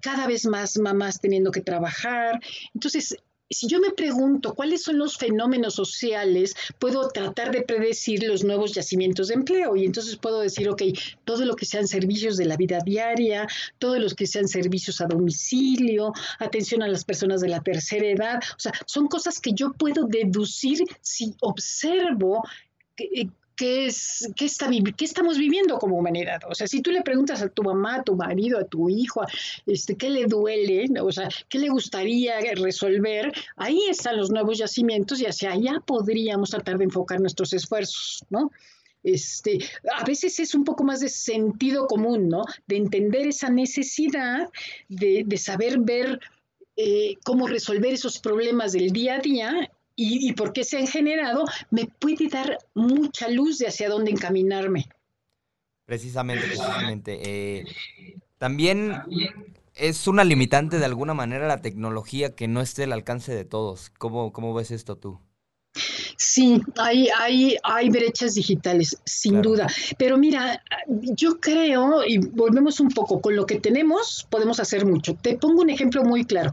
[0.00, 2.40] cada vez más mamás teniendo que trabajar.
[2.74, 3.16] Entonces,
[3.50, 8.72] si yo me pregunto cuáles son los fenómenos sociales, puedo tratar de predecir los nuevos
[8.72, 10.82] yacimientos de empleo y entonces puedo decir, ok,
[11.24, 13.46] todo lo que sean servicios de la vida diaria,
[13.78, 18.40] todo lo que sean servicios a domicilio, atención a las personas de la tercera edad,
[18.56, 22.42] o sea, son cosas que yo puedo deducir si observo
[22.98, 23.28] eh,
[23.58, 26.40] qué, es, qué, está, qué estamos viviendo como humanidad.
[26.48, 29.22] O sea, si tú le preguntas a tu mamá, a tu marido, a tu hijo,
[29.66, 35.20] este, qué le duele, o sea, qué le gustaría resolver, ahí están los nuevos yacimientos
[35.20, 38.50] y hacia allá podríamos tratar de enfocar nuestros esfuerzos, ¿no?
[39.02, 39.58] Este,
[39.96, 42.44] a veces es un poco más de sentido común, ¿no?
[42.66, 44.48] De entender esa necesidad
[44.88, 46.20] de, de saber ver
[46.76, 51.44] eh, cómo resolver esos problemas del día a día y, por qué se han generado,
[51.70, 54.88] me puede dar mucha luz de hacia dónde encaminarme.
[55.86, 57.18] Precisamente, precisamente.
[57.24, 57.64] Eh,
[58.38, 58.94] también
[59.74, 63.90] es una limitante de alguna manera la tecnología que no esté al alcance de todos.
[63.98, 65.18] ¿Cómo, cómo ves esto tú?
[66.16, 69.66] Sí, hay, hay, hay brechas digitales, sin duda.
[69.98, 75.14] Pero mira, yo creo, y volvemos un poco, con lo que tenemos podemos hacer mucho.
[75.14, 76.52] Te pongo un ejemplo muy claro.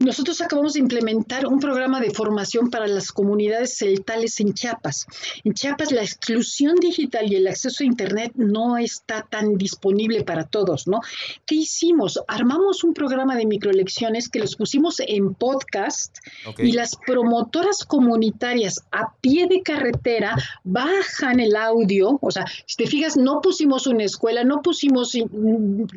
[0.00, 5.06] Nosotros acabamos de implementar un programa de formación para las comunidades celtales en Chiapas.
[5.44, 10.44] En Chiapas la exclusión digital y el acceso a Internet no está tan disponible para
[10.44, 11.00] todos, ¿no?
[11.44, 12.18] ¿Qué hicimos?
[12.28, 16.16] Armamos un programa de microlecciones que los pusimos en podcast
[16.56, 20.34] y las promotoras comunitarias a pie de carretera
[20.64, 22.18] bajan el audio.
[22.22, 25.12] O sea, si te fijas, no pusimos una escuela, no pusimos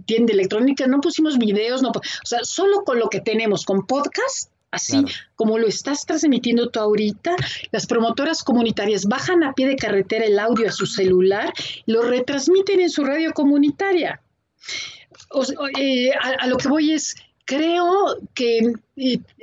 [0.06, 4.50] tienda electrónica, no pusimos videos, no, o sea, solo con lo que tenemos, con podcast,
[4.72, 7.36] así como lo estás transmitiendo tú ahorita,
[7.72, 11.54] las promotoras comunitarias bajan a pie de carretera el audio a su celular,
[11.86, 14.20] lo retransmiten en su radio comunitaria.
[15.80, 18.74] Eh, a, lo que voy es, creo que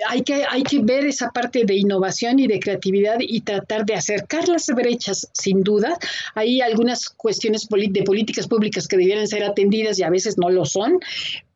[0.08, 3.94] hay, que hay que ver esa parte de innovación y de creatividad y tratar de
[3.94, 5.98] acercar las brechas, sin duda.
[6.34, 10.64] Hay algunas cuestiones de políticas públicas que debieran ser atendidas y a veces no lo
[10.64, 11.00] son,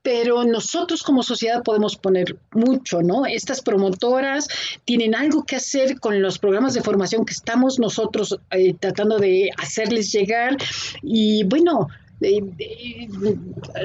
[0.03, 3.25] pero nosotros como sociedad podemos poner mucho, ¿no?
[3.25, 4.49] Estas promotoras
[4.85, 9.49] tienen algo que hacer con los programas de formación que estamos nosotros eh, tratando de
[9.57, 10.59] hacerles llegar
[11.03, 11.89] y bueno,
[12.21, 13.09] eh, eh,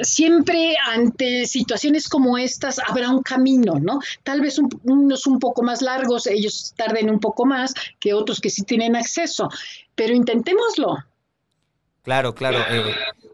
[0.01, 3.99] siempre ante situaciones como estas habrá un camino, ¿no?
[4.23, 8.49] Tal vez unos un poco más largos, ellos tarden un poco más que otros que
[8.49, 9.49] sí tienen acceso,
[9.95, 10.97] pero intentémoslo.
[12.03, 12.59] Claro, claro.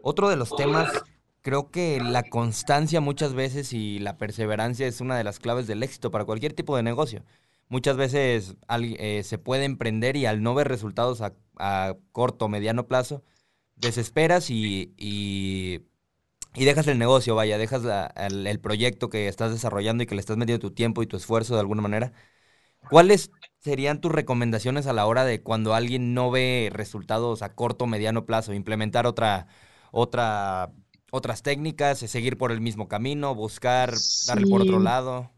[0.02, 0.90] otro de los temas
[1.46, 5.84] creo que la constancia muchas veces y la perseverancia es una de las claves del
[5.84, 7.22] éxito para cualquier tipo de negocio.
[7.68, 12.88] Muchas veces eh, se puede emprender y al no ver resultados a, corto o mediano
[12.88, 13.22] plazo,
[13.76, 15.82] desesperas y, y,
[16.54, 17.82] dejas el negocio, vaya, dejas
[18.16, 21.54] el, proyecto que estás desarrollando y que le estás metiendo tu tiempo y tu esfuerzo
[21.54, 22.12] de alguna manera.
[22.90, 27.84] ¿Cuáles serían tus recomendaciones a la hora de cuando alguien no ve resultados a corto
[27.84, 28.54] o mediano plazo?
[28.54, 29.48] Implementar otra,
[29.90, 30.72] otra
[31.10, 33.94] otras técnicas, seguir por el mismo camino, buscar
[34.26, 35.30] darle por otro lado.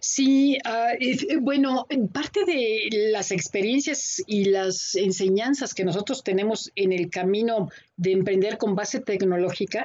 [0.00, 0.58] Sí,
[0.98, 7.68] eh, bueno, parte de las experiencias y las enseñanzas que nosotros tenemos en el camino
[7.96, 9.84] de emprender con base tecnológica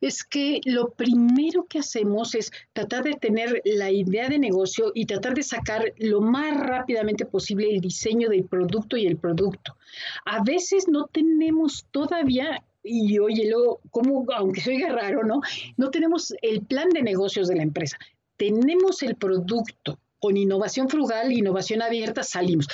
[0.00, 5.06] es que lo primero que hacemos es tratar de tener la idea de negocio y
[5.06, 9.76] tratar de sacar lo más rápidamente posible el diseño del producto y el producto.
[10.24, 15.42] A veces no tenemos todavía y oye, luego, como, aunque se oiga raro, ¿no?
[15.76, 17.98] No tenemos el plan de negocios de la empresa.
[18.40, 19.98] Tenemos el producto.
[20.18, 22.66] Con innovación frugal, innovación abierta, salimos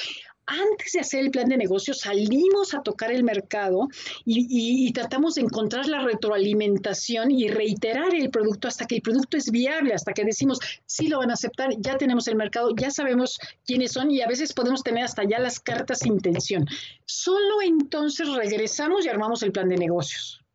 [0.46, 3.88] antes de hacer el plan de negocio, salimos a tocar el mercado
[4.24, 9.50] y, tratamos de encontrar la retroalimentación y reiterar el producto hasta que el producto es
[9.50, 13.40] viable, hasta que decimos, sí lo van a aceptar, ya tenemos el mercado, ya sabemos
[13.64, 16.64] quiénes son y a veces podemos tener hasta ya las cartas intención.
[17.06, 20.45] Solo entonces regresamos y armamos el plan de negocios.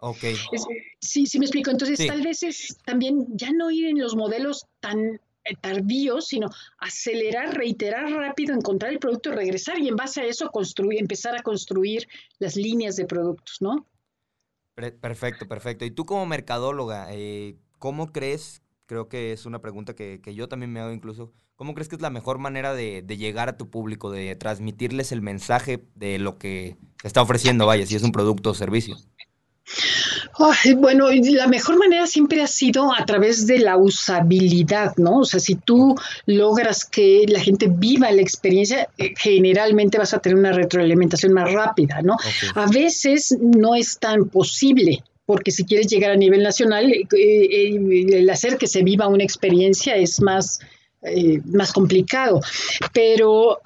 [0.00, 0.24] Ok.
[1.00, 1.70] sí, sí me explico.
[1.70, 6.48] Entonces, tal vez es también ya no ir en los modelos tan eh, tardío, sino
[6.78, 11.42] acelerar, reiterar rápido, encontrar el producto, regresar y en base a eso construir, empezar a
[11.42, 12.08] construir
[12.38, 13.86] las líneas de productos, ¿no?
[14.74, 15.84] Perfecto, perfecto.
[15.84, 18.62] Y tú como mercadóloga, eh, ¿cómo crees?
[18.86, 21.32] Creo que es una pregunta que, yo también me hago incluso.
[21.56, 25.12] ¿Cómo crees que es la mejor manera de, de, llegar a tu público, de transmitirles
[25.12, 28.96] el mensaje de lo que se está ofreciendo, vaya, si es un producto o servicio?
[30.76, 35.18] Bueno, la mejor manera siempre ha sido a través de la usabilidad, ¿no?
[35.18, 35.94] O sea, si tú
[36.26, 41.52] logras que la gente viva la experiencia, eh, generalmente vas a tener una retroalimentación más
[41.52, 42.16] rápida, ¿no?
[42.54, 48.06] A veces no es tan posible porque si quieres llegar a nivel nacional, eh, eh,
[48.14, 50.58] el hacer que se viva una experiencia es más
[51.02, 52.40] eh, más complicado.
[52.92, 53.60] Pero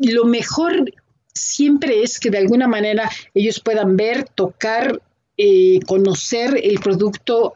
[0.00, 0.92] lo mejor
[1.32, 5.00] siempre es que de alguna manera ellos puedan ver, tocar,
[5.38, 7.54] eh, conocer el producto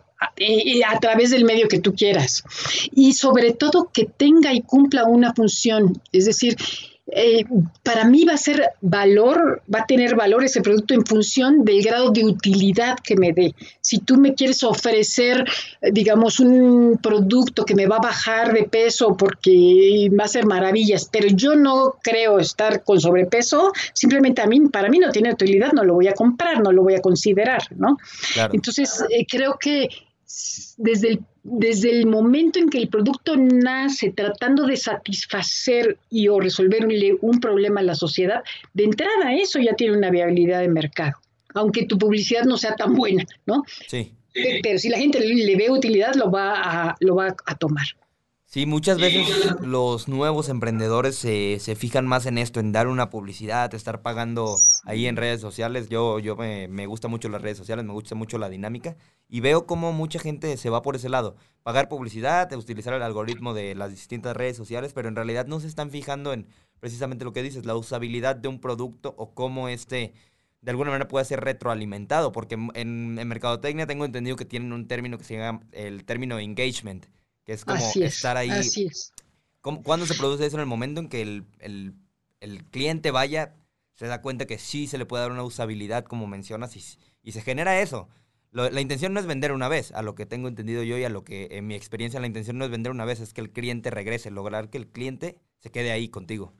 [0.86, 2.44] a través del medio que tú quieras.
[2.94, 6.00] Y sobre todo que tenga y cumpla una función.
[6.12, 6.56] Es decir,
[7.06, 7.44] eh,
[7.82, 11.82] para mí va a ser valor, va a tener valor ese producto en función del
[11.82, 13.54] grado de utilidad que me dé.
[13.80, 15.44] Si tú me quieres ofrecer,
[15.80, 21.08] digamos, un producto que me va a bajar de peso porque va a ser maravillas,
[21.10, 25.72] pero yo no creo estar con sobrepeso, simplemente a mí, para mí no tiene utilidad,
[25.72, 27.98] no lo voy a comprar, no lo voy a considerar, ¿no?
[28.52, 29.88] Entonces, eh, creo que
[30.78, 36.38] desde el, desde el momento en que el producto nace tratando de satisfacer y o
[36.38, 36.86] resolver
[37.20, 38.42] un, problema en la sociedad,
[38.74, 41.14] de entrada eso ya tiene una viabilidad de mercado,
[41.54, 43.64] aunque tu publicidad no sea tan buena, ¿no?
[43.88, 44.12] Sí.
[44.62, 47.84] Pero si la gente le, ve utilidad, lo va a, lo va a tomar.
[48.52, 53.08] Sí, muchas veces los nuevos emprendedores se, se, fijan más en esto, en dar una
[53.08, 55.88] publicidad, estar pagando ahí en redes sociales.
[55.88, 58.94] Yo, yo me, me gusta mucho las redes sociales, me gusta mucho la dinámica
[59.26, 61.34] y veo cómo mucha gente se va por ese lado.
[61.62, 65.66] Pagar publicidad, utilizar el algoritmo de las distintas redes sociales, pero en realidad no se
[65.66, 66.46] están fijando en
[66.78, 70.12] precisamente lo que dices, la usabilidad de un producto o cómo este
[70.60, 74.88] de alguna manera puede ser retroalimentado, porque en, en mercadotecnia tengo entendido que tienen un
[74.88, 77.06] término que se llama el término engagement
[77.44, 78.50] que es como estar ahí.
[78.50, 79.12] Así es.
[79.60, 80.56] ¿Cuándo se produce eso?
[80.56, 81.94] En el momento en que el,
[82.70, 83.54] cliente vaya,
[83.94, 86.82] se da cuenta que sí se le puede dar una usabilidad, como mencionas, y,
[87.22, 88.08] y se genera eso.
[88.50, 91.08] la intención no es vender una vez, a lo que tengo entendido yo y a
[91.08, 93.50] lo que en mi experiencia la intención no es vender una vez, es que el
[93.50, 96.52] cliente regrese, lograr que el cliente se quede ahí contigo.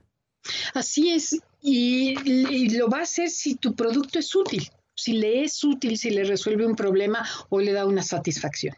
[0.74, 5.44] Así es, y, y, lo va a hacer si tu producto es útil, si le
[5.44, 8.74] es útil, si le resuelve un problema o le da una satisfacción.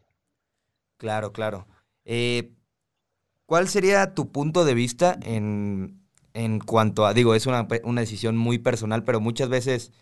[0.99, 1.67] Claro, claro.
[2.05, 2.53] Eh,
[3.47, 6.01] ¿Cuál sería tu punto de vista en,
[6.67, 9.93] cuanto a, digo, es una, decisión muy personal, pero muchas veces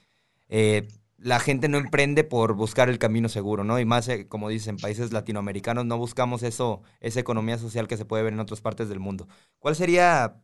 [0.48, 0.88] eh,
[1.18, 3.80] la gente no emprende por buscar el camino seguro, ¿no?
[3.80, 8.04] Y más, eh, como dicen, países latinoamericanos no buscamos eso, esa economía social que se
[8.04, 9.28] puede ver en otras partes del mundo.
[9.58, 10.40] ¿Cuál sería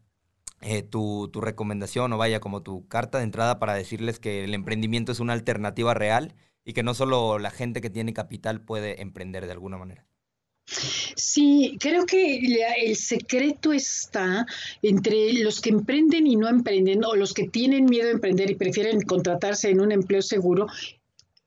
[0.90, 5.12] tu, tu recomendación o vaya como tu carta de entrada para decirles que el emprendimiento
[5.12, 9.46] es una alternativa real y que no solo la gente que tiene capital puede emprender
[9.46, 10.08] de alguna manera?
[11.14, 12.40] Sí, creo que
[12.84, 14.46] el secreto está
[14.82, 18.54] entre los que emprenden y no emprenden, o los que tienen miedo a emprender y
[18.54, 20.66] prefieren contratarse en un empleo seguro,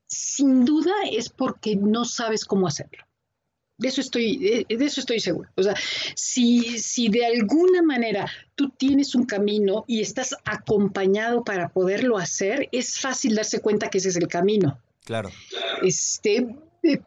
[0.07, 3.05] sin duda es porque no sabes cómo hacerlo.
[3.77, 5.49] De eso estoy, de eso estoy seguro.
[5.55, 5.73] O sea,
[6.13, 12.69] si, si de alguna manera tú tienes un camino y estás acompañado para poderlo hacer,
[12.71, 14.79] es fácil darse cuenta que ese es el camino.
[15.03, 15.31] Claro.
[15.81, 16.55] Este,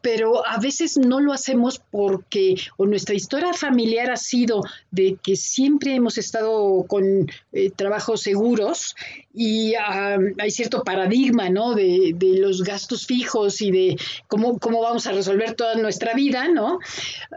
[0.00, 5.37] pero a veces no lo hacemos porque o nuestra historia familiar ha sido de que
[5.37, 8.94] siempre hemos estado con eh, trabajos seguros
[9.32, 11.74] y ah, hay cierto paradigma, ¿no?
[11.74, 13.96] De, de, los gastos fijos y de
[14.28, 16.78] cómo, cómo vamos a resolver toda nuestra vida, ¿no?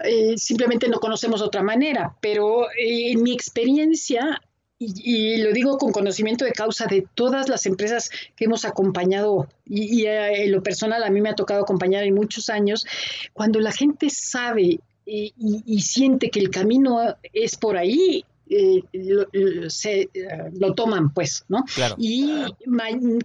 [0.04, 4.42] Eh, simplemente no conocemos otra manera, pero en mi experiencia
[4.80, 10.06] y, lo digo con conocimiento de causa de todas las empresas que hemos acompañado y,
[10.06, 12.86] eh, en lo personal a mí me ha tocado acompañar en muchos años,
[13.34, 17.00] cuando la gente sabe y, siente que el camino
[17.34, 20.10] es por ahí, eh, lo, se, eh,
[20.54, 21.64] lo toman pues, ¿no?
[21.98, 22.44] Y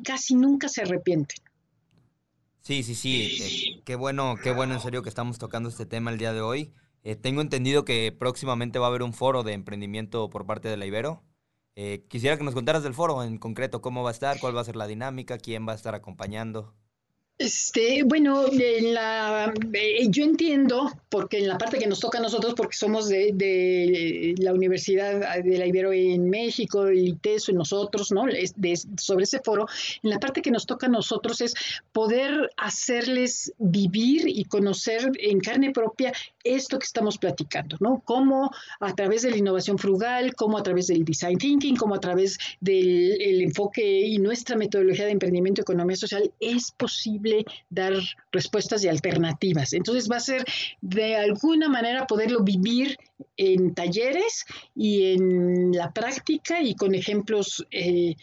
[0.05, 1.39] casi nunca se arrepienten.
[2.63, 3.83] Sí, sí, sí.
[3.85, 6.73] qué bueno, qué bueno en serio que estamos tocando este tema el día de hoy.
[7.21, 10.87] tengo entendido que próximamente va a haber un foro de emprendimiento por parte de la
[10.87, 11.21] Ibero.
[11.75, 14.61] Eh, quisiera que nos contaras del foro en concreto, cómo va a estar, cuál va
[14.61, 16.75] a ser la dinámica, quién va a estar acompañando.
[17.43, 22.21] Este, bueno, en la, eh, yo entiendo, porque en la parte que nos toca a
[22.21, 28.13] nosotros, porque somos de, la Universidad de la Ibero en México, el ITESO y nosotros,
[28.13, 28.27] ¿no?
[28.97, 29.67] sobre ese foro,
[30.05, 31.55] en la parte que nos toca a nosotros es
[31.91, 36.13] poder hacerles vivir y conocer en carne propia
[36.45, 38.03] esto que estamos platicando, ¿no?
[38.05, 42.01] Cómo a través de la innovación frugal, cómo a través del design thinking, cómo a
[42.01, 47.32] través del enfoque y nuestra metodología de emprendimiento y economía social es posible
[47.71, 47.95] dar
[48.31, 49.73] respuestas y alternativas.
[49.73, 50.45] Entonces va a ser
[50.81, 52.99] de alguna manera poderlo vivir
[53.37, 58.17] en talleres y en la práctica y con ejemplos eh,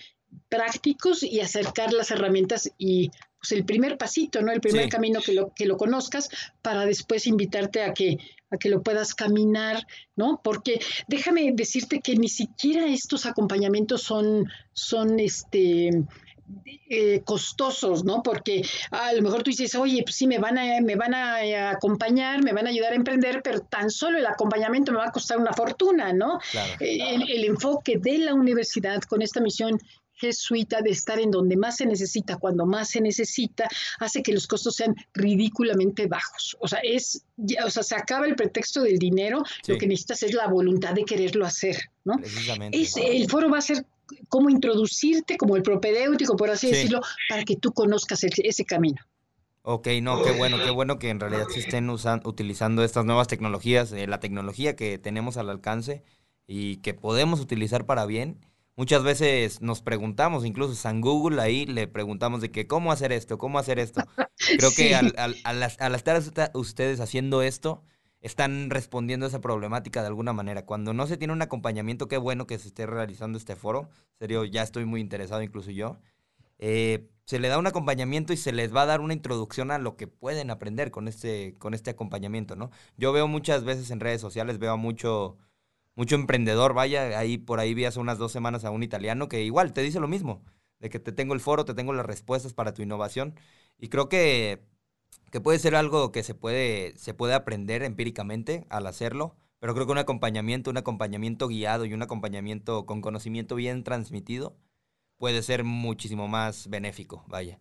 [0.47, 4.51] prácticos y acercar las herramientas y pues el primer pasito, ¿no?
[4.51, 6.30] El primer camino que lo, que lo conozcas
[6.62, 8.18] para después invitarte a que,
[8.49, 9.88] a que lo puedas caminar,
[10.18, 10.41] ¿no?
[10.43, 16.03] Porque déjame decirte que ni siquiera estos acompañamientos son, son este,
[16.89, 18.23] eh, costosos, ¿no?
[18.23, 21.69] Porque a lo mejor tú dices, oye, pues sí, me van, a, me van a
[21.71, 25.11] acompañar, me van a ayudar a emprender, pero tan solo el acompañamiento me va a
[25.11, 26.39] costar una fortuna, ¿no?
[26.79, 29.79] el, enfoque de la universidad con esta misión
[30.13, 33.69] jesuita de estar en donde más se necesita, cuando más se necesita,
[33.99, 36.57] hace que los costos sean ridículamente bajos.
[36.59, 37.23] O sea, es,
[37.63, 41.05] o sea, se acaba el pretexto del dinero, lo que necesitas es la voluntad de
[41.05, 42.15] quererlo hacer, ¿no?
[42.71, 43.85] Es, el foro va a ser
[44.28, 49.01] cómo introducirte como el propedéutico, por así decirlo, para que tú conozcas ese camino.
[49.62, 53.91] Ok, no, qué bueno, qué bueno que en realidad se estén utilizando estas nuevas tecnologías,
[53.91, 56.03] eh, la tecnología que tenemos al alcance
[56.47, 58.39] y que podemos utilizar para bien.
[58.76, 63.38] Muchas veces nos preguntamos, incluso San Google ahí le preguntamos de que cómo hacer esto,
[63.38, 64.01] cómo hacer esto.
[64.57, 65.36] Creo que al, al,
[65.78, 66.22] al, estar
[66.53, 67.84] ustedes haciendo esto,
[68.22, 70.65] están respondiendo a esa problemática de alguna manera.
[70.65, 73.89] Cuando no se tiene un acompañamiento, qué bueno que se esté realizando este foro.
[74.13, 75.97] En serio, ya estoy muy interesado, incluso yo.
[76.57, 79.78] Eh, se le da un acompañamiento y se les va a dar una introducción a
[79.78, 82.72] lo que pueden aprender con este, con este acompañamiento, ¿no?
[82.97, 85.38] Yo veo muchas veces en redes sociales, veo a mucho,
[85.95, 89.43] mucho emprendedor, vaya, ahí por ahí vi hace unas dos semanas a un italiano que
[89.43, 90.43] igual te dice lo mismo,
[90.80, 93.36] de que te tengo el foro, te tengo las respuestas para tu innovación.
[93.78, 94.63] Y creo que
[95.32, 99.86] que puede ser algo que se puede, se puede aprender empíricamente al hacerlo, pero creo
[99.86, 104.57] que un acompañamiento, un acompañamiento guiado y un acompañamiento con conocimiento bien transmitido
[105.17, 107.59] puede ser muchísimo más benéfico, vaya.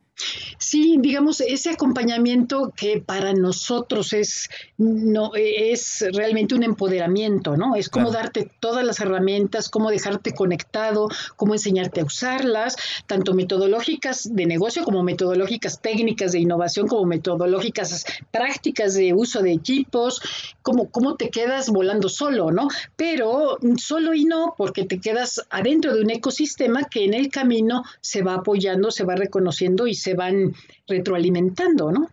[0.59, 7.77] Sí, digamos, ese acompañamiento que para nosotros es, no, es realmente un empoderamiento, ¿no?
[7.77, 14.35] Es como darte todas las herramientas, cómo dejarte conectado, cómo enseñarte a usarlas, tanto metodológicas
[14.35, 20.21] de negocio como metodológicas técnicas de innovación, como metodológicas prácticas de uso de equipos,
[20.63, 22.69] como cómo te quedas volando solo, ¿no?
[22.97, 27.85] Pero solo y no, porque te quedas adentro de un ecosistema que en el camino
[28.01, 30.55] se va apoyando, se va reconociendo y se se van
[30.87, 32.09] retroalimentando, ¿no?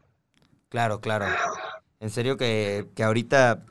[0.69, 1.27] Claro, claro.
[2.01, 3.65] En serio que, que ahorita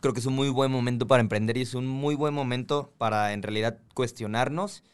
[0.00, 2.92] creo que es un muy buen momento para emprender y es un muy buen momento
[2.98, 4.84] para en realidad cuestionarnos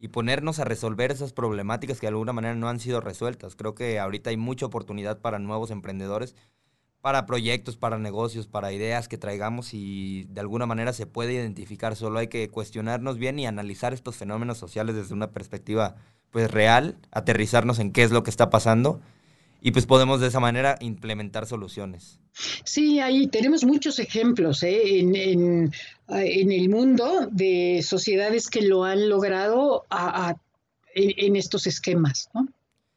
[0.00, 3.54] y ponernos a resolver esas problemáticas que de alguna manera no han sido resueltas.
[3.54, 6.34] Creo que ahorita hay mucha oportunidad para nuevos emprendedores,
[7.00, 11.94] para proyectos, para negocios, para ideas que traigamos y de alguna manera se puede identificar.
[11.94, 15.94] Solo hay que cuestionarnos bien y analizar estos fenómenos sociales desde una perspectiva
[16.30, 19.00] pues real, aterrizarnos en qué es lo que está pasando
[19.60, 22.20] y pues podemos de esa manera implementar soluciones.
[22.64, 25.00] Sí, ahí tenemos muchos ejemplos ¿eh?
[25.00, 29.84] en, en, el mundo de sociedades que lo han logrado
[30.94, 32.30] en, estos esquemas.
[32.34, 32.46] ¿no?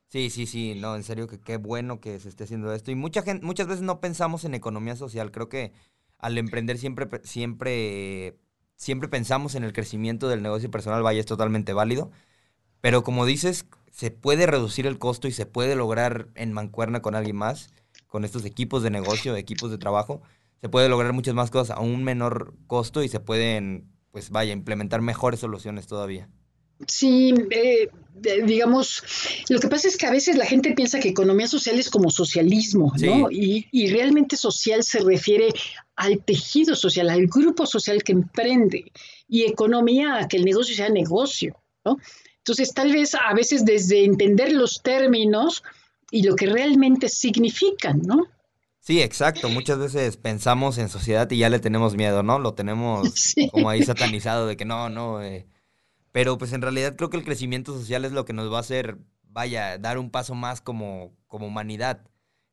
[0.10, 2.92] Sí, sí, sí, no, en serio que qué bueno que se esté haciendo esto.
[2.92, 5.32] Y mucha gente, muchas veces no pensamos en economía social.
[5.32, 5.74] Creo que
[6.20, 8.38] al emprender siempre, siempre,
[8.76, 12.12] siempre pensamos en el crecimiento del negocio personal, vaya, es totalmente válido
[12.82, 17.16] pero como dices, se puede reducir el costo y se puede lograr en mancuerna con
[17.16, 17.70] alguien más,
[18.08, 20.22] con estos equipos de negocio, equipos de trabajo,
[20.60, 24.54] se puede lograr muchas más cosas a un menor costo y se pueden, pues vaya,
[24.54, 26.30] implementar mejores soluciones todavía.
[26.88, 27.90] Sí, eh,
[28.44, 29.04] digamos,
[29.50, 32.10] lo que pasa es que a veces la gente piensa que economía social es como
[32.10, 33.30] socialismo, ¿no?
[33.30, 35.50] Y, y, realmente social se refiere
[35.96, 38.92] al tejido social, al grupo social que emprende,
[39.28, 41.56] y economía a que el negocio sea negocio,
[41.86, 41.98] ¿no?
[42.42, 45.64] Entonces, tal vez a veces desde entender los términos
[46.10, 48.28] y lo que realmente significan, ¿no?
[48.80, 49.48] Sí, exacto.
[49.48, 52.40] Muchas veces pensamos en sociedad y ya le tenemos miedo, ¿no?
[52.40, 55.22] Lo tenemos como ahí satanizado de que no, no.
[55.22, 55.48] Eh.
[56.12, 58.62] Pero pues en realidad creo que el crecimiento social es lo que nos va a
[58.62, 62.02] hacer, vaya, dar un paso más como, como humanidad.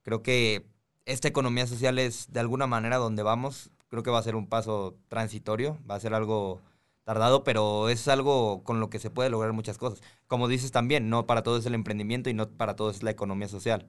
[0.03, 0.67] Creo que
[1.07, 3.71] esta economía social es de alguna manera donde vamos.
[3.89, 6.61] Creo que va a ser un paso transitorio, va a ser algo
[7.09, 10.03] tardado, pero es algo con lo que se puede lograr muchas cosas.
[10.27, 13.11] Como dices también, no para todo es el emprendimiento y no para todo es la
[13.11, 13.87] economía social.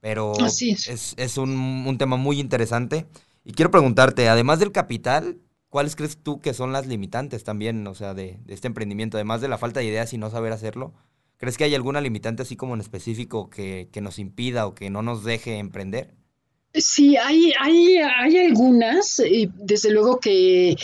[0.00, 3.06] Pero es, es, un, un, tema muy interesante.
[3.46, 5.38] Y quiero preguntarte, además del capital,
[5.70, 9.16] ¿cuáles crees tú que son las limitantes también, o sea, de, de este emprendimiento?
[9.16, 10.92] Además de la falta de ideas y no saber hacerlo,
[11.38, 14.90] ¿crees que hay alguna limitante así como en específico que, que nos impida o que
[14.90, 16.14] no nos deje emprender?
[16.76, 20.76] Sí, hay, hay, hay algunas, y desde luego que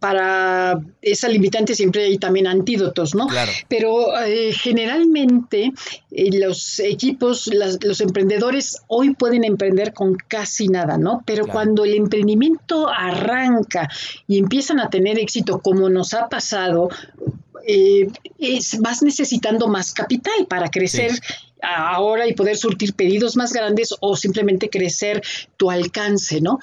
[0.00, 3.26] para esa limitante siempre hay también antídotos, ¿no?
[3.26, 3.52] Claro.
[3.68, 5.72] Pero eh, generalmente
[6.10, 11.22] eh, los equipos, los emprendedores hoy pueden emprender con casi nada, ¿no?
[11.26, 13.90] Pero cuando el emprendimiento arranca
[14.26, 16.88] y empiezan a tener éxito, como nos ha pasado,
[17.66, 21.12] eh, es, vas necesitando más capital para crecer
[21.64, 25.22] ahora y poder surtir pedidos más grandes o simplemente crecer
[25.56, 26.58] tu alcance, ¿no?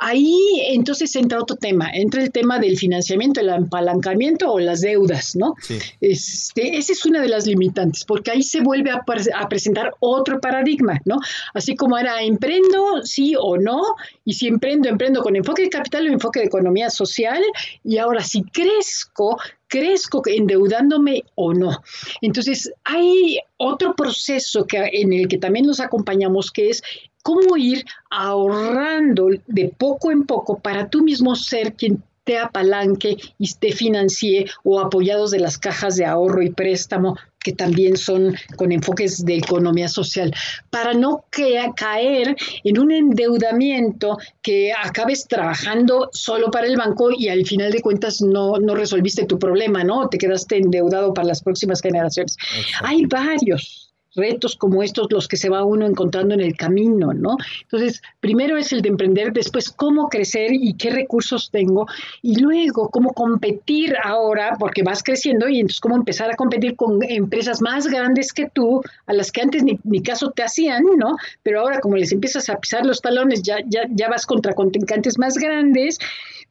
[0.00, 0.36] Ahí
[0.68, 5.54] entonces entra otro tema, entra el tema del financiamiento, el apalancamiento o las deudas, ¿no?
[5.62, 5.78] Sí.
[6.00, 9.02] Este, esa es una de las limitantes, porque ahí se vuelve a,
[9.34, 11.18] a presentar otro paradigma, ¿no?
[11.54, 13.82] Así como era emprendo, sí o no,
[14.24, 17.42] y si emprendo, emprendo con enfoque de capital o enfoque de economía social,
[17.84, 19.38] y ahora si crezco,
[19.68, 21.82] crezco endeudándome o no.
[22.20, 26.82] Entonces, hay otro proceso que, en el que también nos acompañamos, que es
[27.22, 33.54] cómo ir ahorrando de poco en poco para tú mismo ser quien te apalanque y
[33.54, 37.16] te financie o apoyados de las cajas de ahorro y préstamo
[37.46, 40.34] que también son con enfoques de economía social,
[40.68, 47.46] para no caer en un endeudamiento que acabes trabajando solo para el banco y al
[47.46, 50.08] final de cuentas no, no resolviste tu problema, ¿no?
[50.08, 52.36] Te quedaste endeudado para las próximas generaciones.
[52.82, 53.85] Hay varios
[54.16, 57.36] retos como estos los que se va uno encontrando en el camino, ¿no?
[57.62, 61.86] Entonces, primero es el de emprender, después cómo crecer y qué recursos tengo,
[62.22, 67.02] y luego cómo competir ahora, porque vas creciendo, y entonces cómo empezar a competir con
[67.02, 71.16] empresas más grandes que tú, a las que antes ni, ni caso te hacían, ¿no?
[71.42, 75.18] Pero ahora como les empiezas a pisar los talones, ya, ya, ya vas contra contrincantes
[75.18, 75.98] más grandes,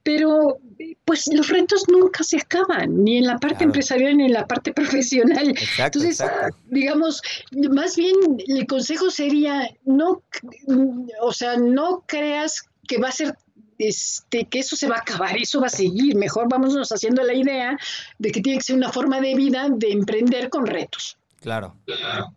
[0.03, 0.59] pero
[1.03, 4.72] pues los retos nunca se acaban, ni en la parte empresarial ni en la parte
[4.74, 5.55] profesional.
[5.80, 6.24] Entonces,
[6.70, 7.22] digamos,
[7.72, 8.16] más bien
[8.47, 10.24] el consejo sería no,
[11.22, 13.36] o sea, no creas que va a ser
[13.78, 16.16] este, que eso se va a acabar, eso va a seguir.
[16.16, 17.78] Mejor vámonos haciendo la idea
[18.20, 21.18] de que tiene que ser una forma de vida de emprender con retos.
[21.41, 21.76] Claro,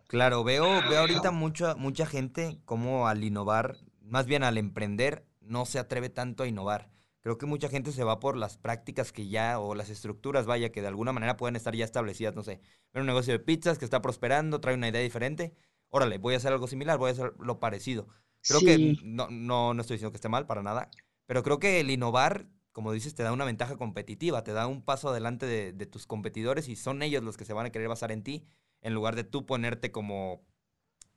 [0.07, 0.43] claro.
[0.43, 5.79] Veo, veo ahorita mucha, mucha gente como al innovar, más bien al emprender, no se
[5.79, 6.89] atreve tanto a innovar
[7.21, 10.71] creo que mucha gente se va por las prácticas que ya, o las estructuras, vaya,
[10.71, 12.61] que de alguna manera pueden estar ya establecidas, no sé,
[12.93, 15.53] ver un negocio de pizzas que está prosperando, trae una idea diferente,
[15.89, 18.07] órale, voy a hacer algo similar, voy a hacer lo parecido.
[18.41, 20.89] Creo que no, no, no estoy diciendo que esté mal para nada,
[21.25, 24.81] pero creo que el innovar, como dices, te da una ventaja competitiva, te da un
[24.81, 27.89] paso adelante de, de tus competidores y son ellos los que se van a querer
[27.89, 28.45] basar en ti,
[28.81, 30.45] en lugar de tú ponerte como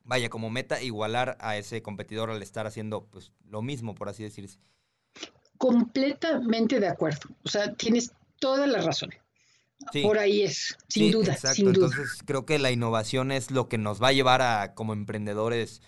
[0.05, 4.25] vaya, como meta igualar a ese competidor al estar haciendo pues lo mismo, por así
[4.25, 4.59] decirse
[5.63, 7.31] completamente de acuerdo.
[7.45, 8.11] O sea, tienes
[8.41, 9.11] toda la razón.
[10.03, 11.87] Por ahí es, sin duda, sin duda.
[11.87, 15.81] Entonces creo que la innovación es lo que nos va a llevar a, como emprendedores,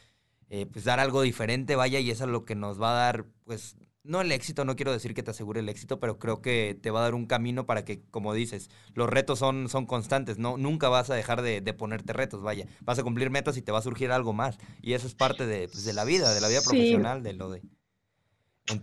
[0.49, 3.27] eh, pues dar algo diferente, vaya, y eso es lo que nos va a dar,
[3.43, 6.79] pues, no el éxito, no quiero decir que te asegure el éxito, pero creo que
[6.81, 10.39] te va a dar un camino para que, como dices, los retos son, son constantes,
[10.39, 10.57] ¿no?
[10.57, 12.69] Nunca vas a dejar de, ponerte retos, vaya.
[12.83, 14.57] Vas a cumplir metas y te va a surgir algo más.
[14.83, 17.51] Y eso es parte de, pues, de la vida, de la vida profesional, de lo
[17.51, 17.63] de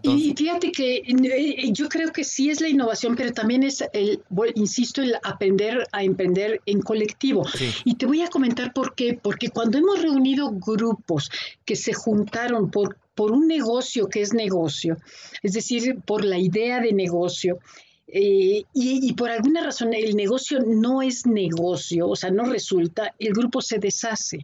[0.03, 4.21] y fíjate que eh, yo creo que sí es la innovación, pero también es el,
[4.53, 7.43] insisto, el aprender a emprender en colectivo.
[7.83, 9.19] Y te voy a comentar por qué.
[9.21, 11.31] Porque cuando hemos reunido grupos
[11.65, 14.97] que se juntaron por, por un negocio que es negocio,
[15.41, 17.57] es decir, por la idea de negocio,
[18.13, 23.15] eh, y, y, por alguna razón el negocio no es negocio, o sea, no resulta,
[23.17, 24.39] el grupo se deshace.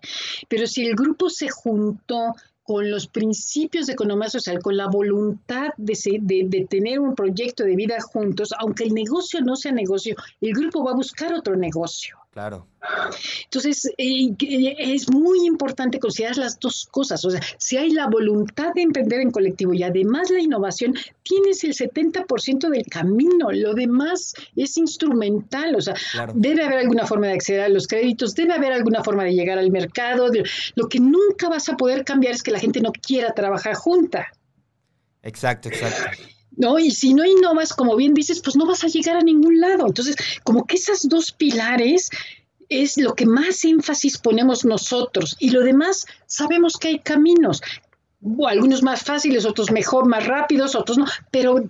[0.47, 2.33] Pero si el grupo se juntó
[2.67, 7.77] con los principios de economía social, con la voluntad de, de, tener un proyecto de
[7.77, 12.17] vida juntos, aunque el negocio no sea negocio, el grupo va a buscar otro negocio.
[12.37, 12.67] Claro.
[13.45, 17.25] Entonces, eh, es muy importante considerar las dos cosas.
[17.25, 21.63] O sea, si hay la voluntad de emprender en colectivo y además la innovación, tienes
[21.63, 23.51] el 70% del camino.
[23.51, 25.73] Lo demás es instrumental.
[25.73, 25.95] O sea,
[26.35, 29.57] debe haber alguna forma de acceder a los créditos, debe haber alguna forma de llegar
[29.57, 30.27] al mercado.
[30.75, 34.27] Lo que nunca vas a poder cambiar es que la gente no quiera trabajar junta.
[35.23, 36.21] Exacto, exacto.
[36.57, 36.79] ¿No?
[36.79, 39.87] Y si no innovas, como bien dices, pues no vas a llegar a ningún lado.
[39.87, 42.09] Entonces, como que esas dos pilares
[42.67, 47.61] es lo que más énfasis ponemos nosotros y lo demás sabemos que hay caminos,
[48.45, 51.63] algunos más fáciles, otros mejor, más rápidos, otros no, pero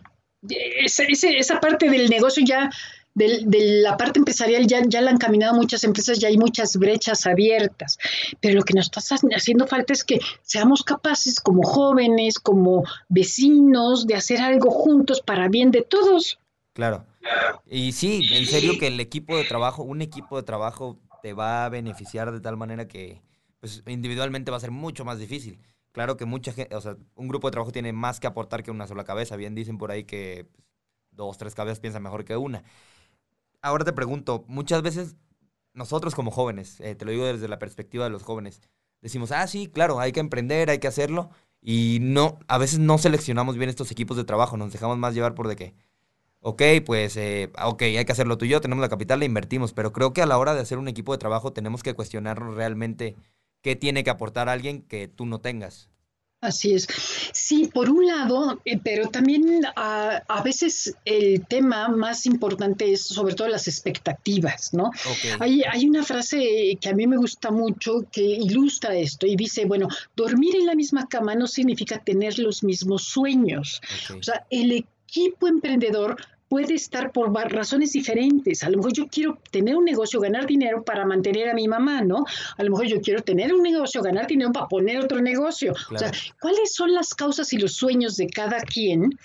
[0.50, 2.72] esa, esa parte del negocio ya
[3.18, 7.26] de, la parte empresarial ya, ya la han caminado muchas empresas, ya hay muchas brechas
[7.26, 7.98] abiertas,
[8.40, 9.02] pero lo que nos está
[9.36, 15.48] haciendo falta es que seamos capaces como jóvenes, como vecinos, de hacer algo juntos para
[15.48, 16.40] bien de todos.
[16.74, 17.06] Claro.
[17.66, 21.66] Y sí, en serio que el equipo de trabajo, un equipo de trabajo te va
[21.66, 23.22] a beneficiar de tal manera que
[23.60, 25.60] pues, individualmente va a ser mucho más difícil.
[25.92, 28.70] Claro que mucha gente, o sea, un grupo de trabajo tiene más que aportar que
[28.70, 29.36] una sola cabeza.
[29.36, 30.68] Bien dicen por ahí que pues,
[31.12, 32.64] dos, tres cabezas piensan mejor que una
[33.68, 35.16] ahora te pregunto, muchas veces
[35.74, 38.62] nosotros como jóvenes, eh, te lo digo desde la perspectiva de los jóvenes,
[39.02, 41.30] decimos, ah, sí, claro, hay que emprender, hay que hacerlo,
[41.62, 45.36] y no, a veces no seleccionamos bien estos equipos de trabajo, nos dejamos más llevar
[45.36, 45.76] por de que,
[46.42, 49.74] ok, pues, eh, ok, hay que hacerlo tú y yo, tenemos la capital, le invertimos,
[49.74, 52.56] pero creo que a la hora de hacer un equipo de trabajo tenemos que cuestionarnos
[52.56, 53.16] realmente
[53.62, 55.90] qué tiene que aportar alguien que tú no tengas.
[56.40, 56.88] Así es.
[57.34, 63.02] Sí, por un lado, eh, pero también a, a, veces el tema más importante es
[63.02, 64.92] sobre todo las expectativas, ¿no?
[65.40, 69.66] Hay, hay, una frase que a mí me gusta mucho que ilustra esto y dice,
[69.66, 73.82] bueno, dormir en la misma cama no significa tener los mismos sueños.
[74.16, 76.18] O sea, el equipo emprendedor
[76.50, 78.64] puede estar por razones diferentes.
[78.64, 82.02] A lo mejor yo quiero tener un negocio, ganar dinero para mantener a mi mamá,
[82.02, 82.26] ¿no?
[82.58, 85.74] A lo mejor yo quiero tener un negocio, ganar dinero para poner otro negocio.
[85.94, 89.18] O sea, ¿cuáles son las causas y los sueños de cada quien?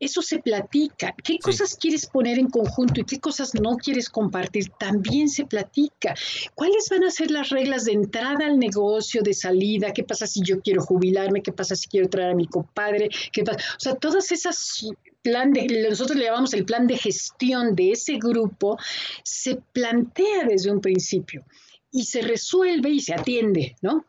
[0.00, 1.14] Eso se platica.
[1.22, 4.70] ¿Qué cosas quieres poner en conjunto y qué cosas no quieres compartir?
[4.78, 6.14] También se platica.
[6.54, 9.92] ¿Cuáles van a ser las reglas de entrada al negocio, de salida?
[9.92, 11.42] ¿Qué pasa si yo quiero jubilarme?
[11.42, 13.08] ¿Qué pasa si quiero traer a mi compadre?
[13.32, 13.58] ¿Qué pasa?
[13.76, 14.86] O sea, todas esas
[15.24, 18.78] plan de, nosotros le llamamos el plan de gestión de ese grupo,
[19.24, 21.44] se plantea desde un principio
[21.90, 24.04] y se resuelve y se atiende, ¿no?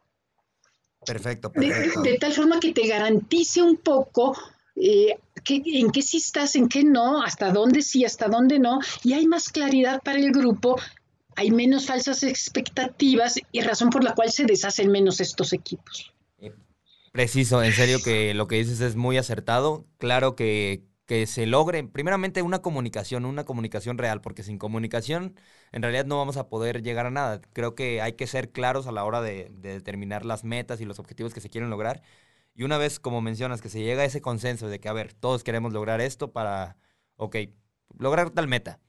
[1.05, 2.01] Perfecto, perfecto.
[2.01, 4.35] De, tal forma que te garantice un poco
[4.75, 5.17] eh,
[5.47, 9.27] en qué sí estás, en qué no, hasta dónde sí, hasta dónde no, y hay
[9.27, 10.79] más claridad para el grupo,
[11.35, 16.11] hay menos falsas expectativas y razón por la cual se deshacen menos estos equipos.
[17.11, 19.85] Preciso, en serio que lo que dices es muy acertado.
[19.97, 25.35] Claro que que se logre, primeramente, una comunicación, una comunicación real, porque sin comunicación
[25.71, 27.41] en realidad no vamos a poder llegar a nada.
[27.53, 30.99] Creo que hay que ser claros a la hora de, determinar las metas y los
[30.99, 32.01] objetivos que se quieren lograr.
[32.55, 35.13] Y una vez, como mencionas, que se llega a ese consenso de que, a ver,
[35.13, 36.77] todos queremos lograr esto para,
[37.17, 37.35] ok,
[37.99, 38.79] lograr tal meta.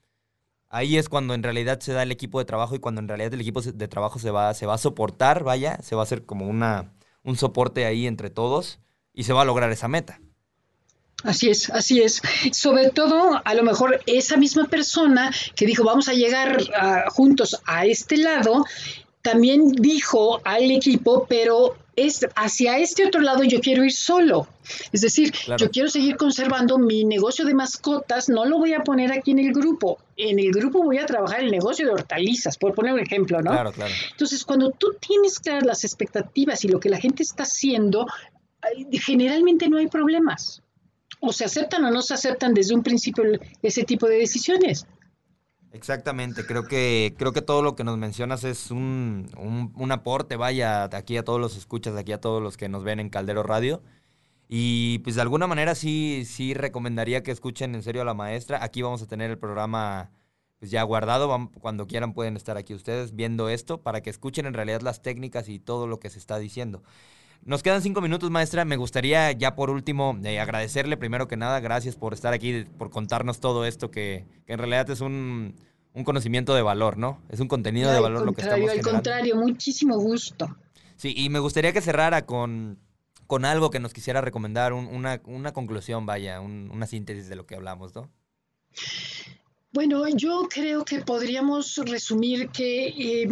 [0.69, 3.35] Ahí es cuando en realidad se da el equipo de trabajo y cuando en realidad
[3.35, 6.25] el equipo de trabajo se va, se va a soportar, vaya, se va a hacer
[6.25, 6.93] como una,
[7.25, 8.79] un soporte ahí entre todos
[9.13, 10.21] y se va a lograr esa meta.
[11.25, 12.21] Así es, así es.
[12.53, 17.61] Sobre todo, a lo mejor esa misma persona que dijo vamos a llegar ah, juntos
[17.65, 18.65] a este lado,
[19.23, 24.47] también dijo al equipo, pero es hacia este otro lado yo quiero ir solo.
[24.93, 29.13] Es decir, yo quiero seguir conservando mi negocio de mascotas, no lo voy a poner
[29.13, 29.99] aquí en el grupo.
[30.17, 33.51] En el grupo voy a trabajar el negocio de hortalizas, por poner un ejemplo, ¿no?
[33.51, 33.93] Claro, claro.
[34.11, 38.07] Entonces, cuando tú tienes claras las expectativas y lo que la gente está haciendo,
[38.93, 40.63] generalmente no hay problemas
[41.21, 43.25] o se aceptan o no se aceptan desde un principio
[43.63, 44.87] ese tipo de decisiones.
[45.77, 49.29] Exactamente, creo que, creo que todo lo que nos mencionas es un,
[49.75, 52.99] un, aporte, vaya, aquí a todos los escuchas, aquí a todos los que nos ven
[52.99, 53.83] en Caldero Radio.
[54.49, 58.65] Y pues de alguna manera sí, sí recomendaría que escuchen en serio a la maestra.
[58.65, 60.11] Aquí vamos a tener el programa
[60.59, 64.55] pues ya guardado, cuando quieran pueden estar aquí ustedes viendo esto para que escuchen en
[64.55, 66.83] realidad las técnicas y todo lo que se está diciendo.
[67.43, 68.65] Nos quedan cinco minutos, maestra.
[68.65, 72.91] Me gustaría ya por último eh, agradecerle primero que nada, gracias por estar aquí, por
[72.91, 75.55] contarnos todo esto que, en realidad es un,
[76.05, 77.23] conocimiento de valor, ¿no?
[77.29, 80.57] Es un contenido de valor lo que estamos Al contrario, muchísimo gusto.
[80.97, 82.79] Sí, y me gustaría que cerrara con,
[83.27, 87.95] con algo que nos quisiera recomendar, una, conclusión, vaya, una síntesis de lo que hablamos,
[87.95, 88.11] ¿no?
[89.73, 93.29] Bueno, yo creo que podríamos resumir que eh,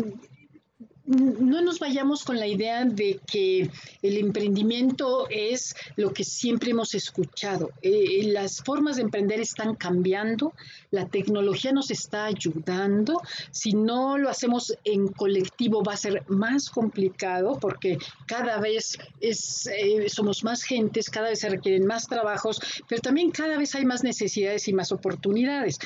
[1.07, 6.95] no nos vayamos con la idea de que el emprendimiento es lo que siempre hemos
[6.95, 7.73] escuchado.
[7.83, 10.55] Eh, las formas de emprender están cambiando,
[10.91, 13.21] la tecnología nos está ayudando.
[13.51, 19.67] Si no lo hacemos en colectivo va a ser más complicado porque cada vez es,
[19.67, 23.85] eh, somos más gentes, cada vez se requieren más trabajos, pero también cada vez hay
[23.85, 25.79] más necesidades y más oportunidades.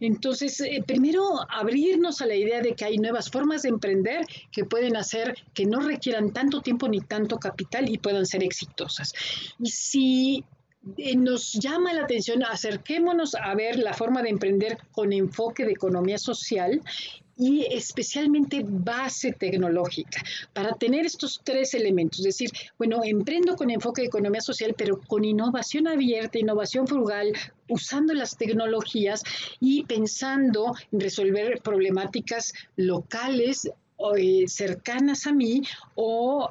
[0.00, 4.65] Entonces, eh, primero abrirnos a la idea de que hay nuevas formas de emprender que
[4.66, 9.12] pueden hacer que no requieran tanto tiempo ni tanto capital y puedan ser exitosas.
[9.58, 10.44] Y si
[10.96, 15.72] eh, nos llama la atención, acerquémonos a ver la forma de emprender con enfoque de
[15.72, 16.80] economía social
[17.36, 20.22] y especialmente base tecnológica,
[20.54, 25.00] para tener estos tres elementos, es decir, bueno, emprendo con enfoque de economía social, pero
[25.00, 27.32] con innovación abierta, innovación frugal,
[27.68, 29.22] usando las tecnologías
[29.60, 33.70] y pensando en resolver problemáticas locales
[34.46, 35.62] cercanas a mí
[35.94, 36.50] o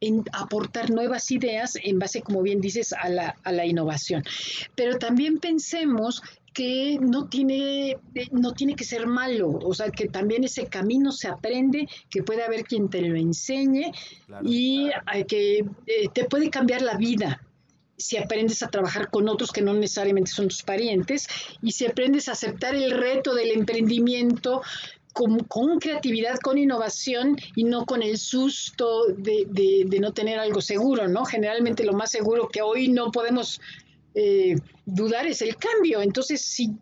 [0.00, 4.24] en aportar nuevas ideas en base, como bien dices, a la, a la innovación.
[4.74, 6.22] Pero también pensemos
[6.54, 7.98] que no tiene,
[8.30, 12.44] no tiene que ser malo, o sea, que también ese camino se aprende, que puede
[12.44, 13.92] haber quien te lo enseñe
[14.42, 14.88] y
[15.26, 17.42] que eh, te puede cambiar la vida
[17.96, 21.28] si aprendes a trabajar con otros que no necesariamente son tus parientes
[21.62, 24.62] y si aprendes a aceptar el reto del emprendimiento
[25.14, 31.24] con, creatividad, con innovación y no con el susto de, no tener algo seguro, ¿no?
[31.24, 33.60] Generalmente lo más seguro que hoy no podemos
[34.14, 36.02] eh, dudar es el cambio.
[36.02, 36.72] Entonces, si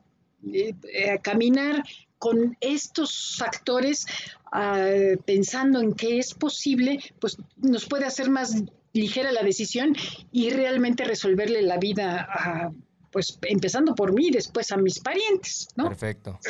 [0.53, 0.75] eh,
[1.23, 1.85] caminar
[2.19, 4.07] con estos factores
[4.51, 4.89] ah,
[5.27, 8.63] pensando en qué es posible, pues nos puede hacer más
[8.95, 9.95] ligera la decisión
[10.33, 12.73] y realmente resolverle la vida a
[13.13, 15.89] pues empezando por mí, después a mis parientes, ¿no?
[15.89, 16.41] Perfecto.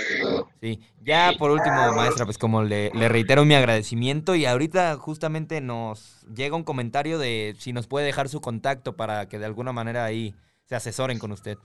[0.61, 6.25] Sí, ya por último, maestra, pues como le, reitero mi agradecimiento y ahorita justamente nos
[6.35, 10.05] llega un comentario de si nos puede dejar su contacto para que de alguna manera
[10.05, 11.59] ahí se asesoren con usted.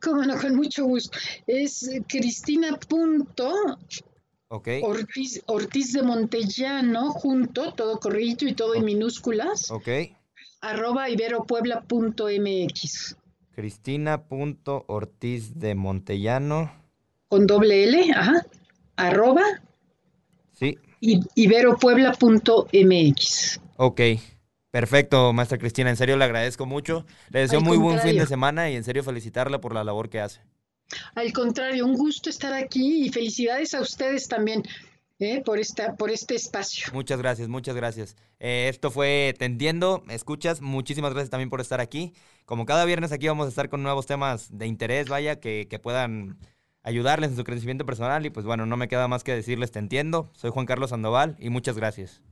[0.00, 1.18] Cómo no, con mucho gusto.
[1.46, 2.78] Es Cristina.
[4.48, 9.70] Ortiz, Ortiz de Montellano, junto, todo corrido y todo en minúsculas.
[9.70, 9.88] Ok.
[10.60, 13.16] Arroba iberopuebla.mx.
[13.56, 16.72] Cristina.ortiz de Montellano.
[17.28, 18.44] Con doble L, ajá.
[18.96, 19.42] Arroba.
[20.52, 20.78] Sí.
[21.00, 23.60] Iberopuebla.mx.
[23.78, 24.00] Ok.
[24.70, 25.88] Perfecto, maestra Cristina.
[25.88, 27.06] En serio le agradezco mucho.
[27.30, 30.20] Le deseo muy buen fin de semana y en serio felicitarla por la labor que
[30.20, 30.42] hace.
[31.14, 34.64] Al contrario, un gusto estar aquí y felicidades a ustedes también.
[35.18, 35.42] ¿Eh?
[35.44, 36.86] por, esta, por este espacio.
[36.92, 38.16] Muchas gracias, muchas gracias.
[38.38, 42.14] Eh, esto fue Tendiendo, escuchas, muchísimas gracias también por estar aquí.
[42.44, 45.78] Como cada viernes aquí vamos a estar con nuevos temas de interés, vaya, que, que
[45.78, 46.38] puedan
[46.82, 49.80] ayudarles en su crecimiento personal y pues bueno, no me queda más que decirles te
[49.80, 50.30] entiendo.
[50.34, 52.22] Soy Juan Carlos Sandoval y muchas gracias.